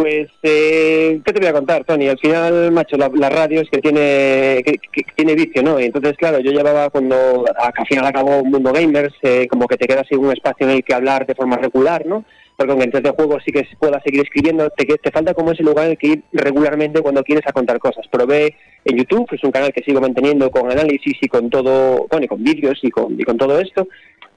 [0.00, 2.08] Pues, eh, ¿qué te voy a contar, Tony?
[2.08, 5.78] Al final, macho, la, radio es que tiene que, tiene vicio, ¿no?
[5.78, 10.00] entonces, claro, yo llevaba cuando al final acabó Mundo Gamers, eh, como que te queda
[10.00, 12.24] así un espacio en el que hablar de forma regular, ¿no?
[12.56, 15.52] Porque aunque en de juego sí que se pueda seguir escribiendo, te, te falta como
[15.52, 18.06] ese lugar en el que ir regularmente cuando quieres a contar cosas.
[18.08, 22.24] Probé en YouTube, es un canal que sigo manteniendo con análisis y con todo, bueno,
[22.24, 23.86] y con vídeos y con, y con todo esto,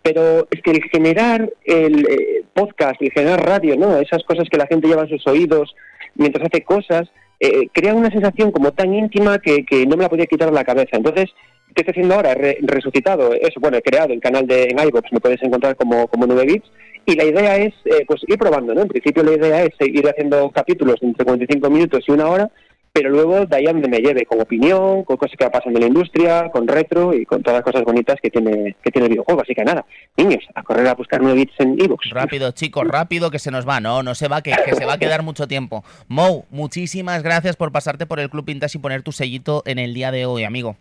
[0.04, 3.98] pero es que el generar el eh, podcast, el generar radio, ¿no?
[3.98, 5.74] Esas cosas que la gente lleva en sus oídos
[6.16, 10.10] mientras hace cosas, eh, crea una sensación como tan íntima que, que, no me la
[10.10, 10.98] podía quitar de la cabeza.
[10.98, 11.30] Entonces,
[11.74, 12.34] ¿qué estoy haciendo ahora?
[12.34, 16.08] He resucitado eso, bueno, he creado el canal de en iVoox, me puedes encontrar como,
[16.08, 16.72] como 9 bits,
[17.06, 18.82] y la idea es, eh, pues, ir probando, ¿no?
[18.82, 22.52] En principio la idea es ir haciendo capítulos entre 45 minutos y una hora,
[22.94, 25.82] pero luego de ahí a donde me lleve, con opinión, con cosas que pasan en
[25.82, 29.12] la industria, con retro y con todas las cosas bonitas que tiene, que tiene el
[29.14, 29.42] videojuego.
[29.42, 29.84] Así que nada,
[30.16, 32.12] niños, a correr a buscar nueve bits en ebooks.
[32.12, 34.94] Rápido, chicos, rápido que se nos va, no, no se va, que, que se va
[34.94, 35.84] a quedar mucho tiempo.
[36.08, 39.96] Mo, muchísimas gracias por pasarte por el Club Pintas y poner tu sellito en el
[39.96, 40.78] día de hoy, amigo.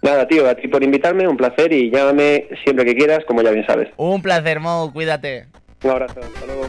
[0.00, 3.50] Nada, tío, a ti por invitarme, un placer y llámame siempre que quieras, como ya
[3.50, 3.88] bien sabes.
[3.98, 5.46] Un placer, Mo, cuídate.
[5.84, 6.68] Un abrazo, hasta luego.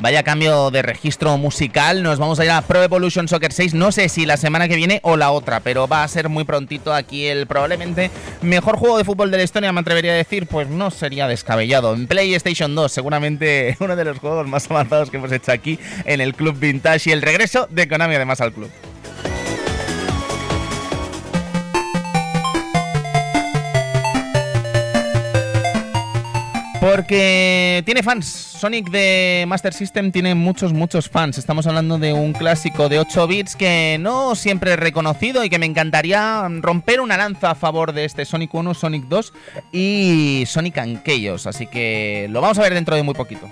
[0.00, 2.02] Vaya cambio de registro musical.
[2.02, 3.74] Nos vamos a ir a Pro Evolution Soccer 6.
[3.74, 6.44] No sé si la semana que viene o la otra, pero va a ser muy
[6.44, 10.46] prontito aquí el probablemente mejor juego de fútbol de la historia, me atrevería a decir.
[10.46, 11.92] Pues no sería descabellado.
[11.92, 16.22] En PlayStation 2, seguramente uno de los juegos más avanzados que hemos hecho aquí en
[16.22, 18.70] el Club Vintage y el regreso de Konami además al club.
[26.80, 28.24] Porque tiene fans.
[28.26, 31.36] Sonic de Master System tiene muchos, muchos fans.
[31.36, 35.58] Estamos hablando de un clásico de 8 bits que no siempre he reconocido y que
[35.58, 39.32] me encantaría romper una lanza a favor de este Sonic 1, Sonic 2
[39.72, 41.46] y Sonic and Chaos.
[41.46, 43.50] Así que lo vamos a ver dentro de muy poquito.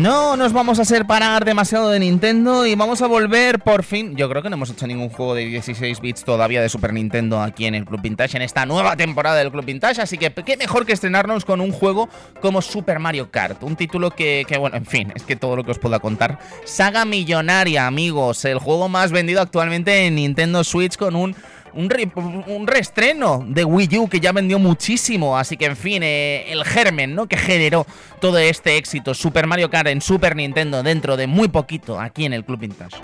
[0.00, 4.16] No nos vamos a separar demasiado de Nintendo y vamos a volver por fin.
[4.16, 7.42] Yo creo que no hemos hecho ningún juego de 16 bits todavía de Super Nintendo
[7.42, 10.00] aquí en el Club Vintage, en esta nueva temporada del Club Vintage.
[10.00, 12.08] Así que qué mejor que estrenarnos con un juego
[12.40, 13.62] como Super Mario Kart.
[13.62, 16.38] Un título que, que bueno, en fin, es que todo lo que os pueda contar.
[16.64, 18.46] Saga Millonaria, amigos.
[18.46, 21.36] El juego más vendido actualmente en Nintendo Switch con un
[21.74, 25.36] un, un reestreno de Wii U que ya vendió muchísimo.
[25.36, 27.26] Así que, en fin, eh, el germen ¿no?
[27.26, 27.86] que generó
[28.20, 32.32] todo este éxito Super Mario Kart en Super Nintendo dentro de muy poquito aquí en
[32.32, 32.96] el Club Vintage.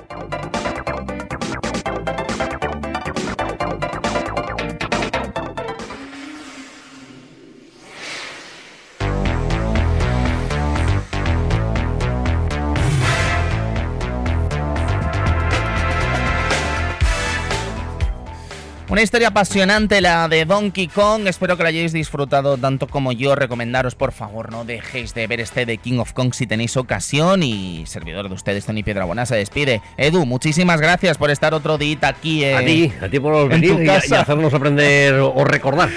[18.89, 21.27] Una historia apasionante la de Donkey Kong.
[21.27, 23.35] Espero que la hayáis disfrutado tanto como yo.
[23.35, 27.43] Recomendaros, por favor, no dejéis de ver este de King of Kong si tenéis ocasión.
[27.43, 29.83] Y servidor de ustedes, Tony Piedrabuena, se despide.
[29.97, 32.45] Edu, muchísimas gracias por estar otro día aquí.
[32.45, 35.91] Eh, a ti, a ti por venir y, hacernos aprender o recordar,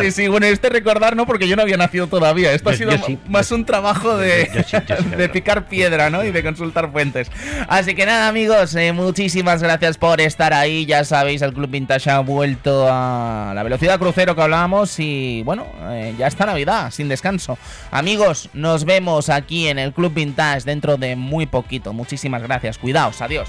[0.00, 2.52] Sí, sí, bueno, este recordar no, porque yo no había nacido todavía.
[2.52, 2.90] Esto ha sido
[3.28, 4.50] más un trabajo de,
[5.16, 6.24] de picar piedra, ¿no?
[6.24, 7.30] Y de consultar fuentes.
[7.68, 10.84] Así que nada, amigos, eh, muchísimas gracias por estar ahí.
[10.84, 16.14] Ya sabéis, el Club Vintage vuelto a la velocidad crucero que hablábamos y bueno, eh,
[16.18, 17.58] ya está Navidad, sin descanso.
[17.90, 21.92] Amigos, nos vemos aquí en el Club Vintage dentro de muy poquito.
[21.92, 23.48] Muchísimas gracias, cuidaos, adiós.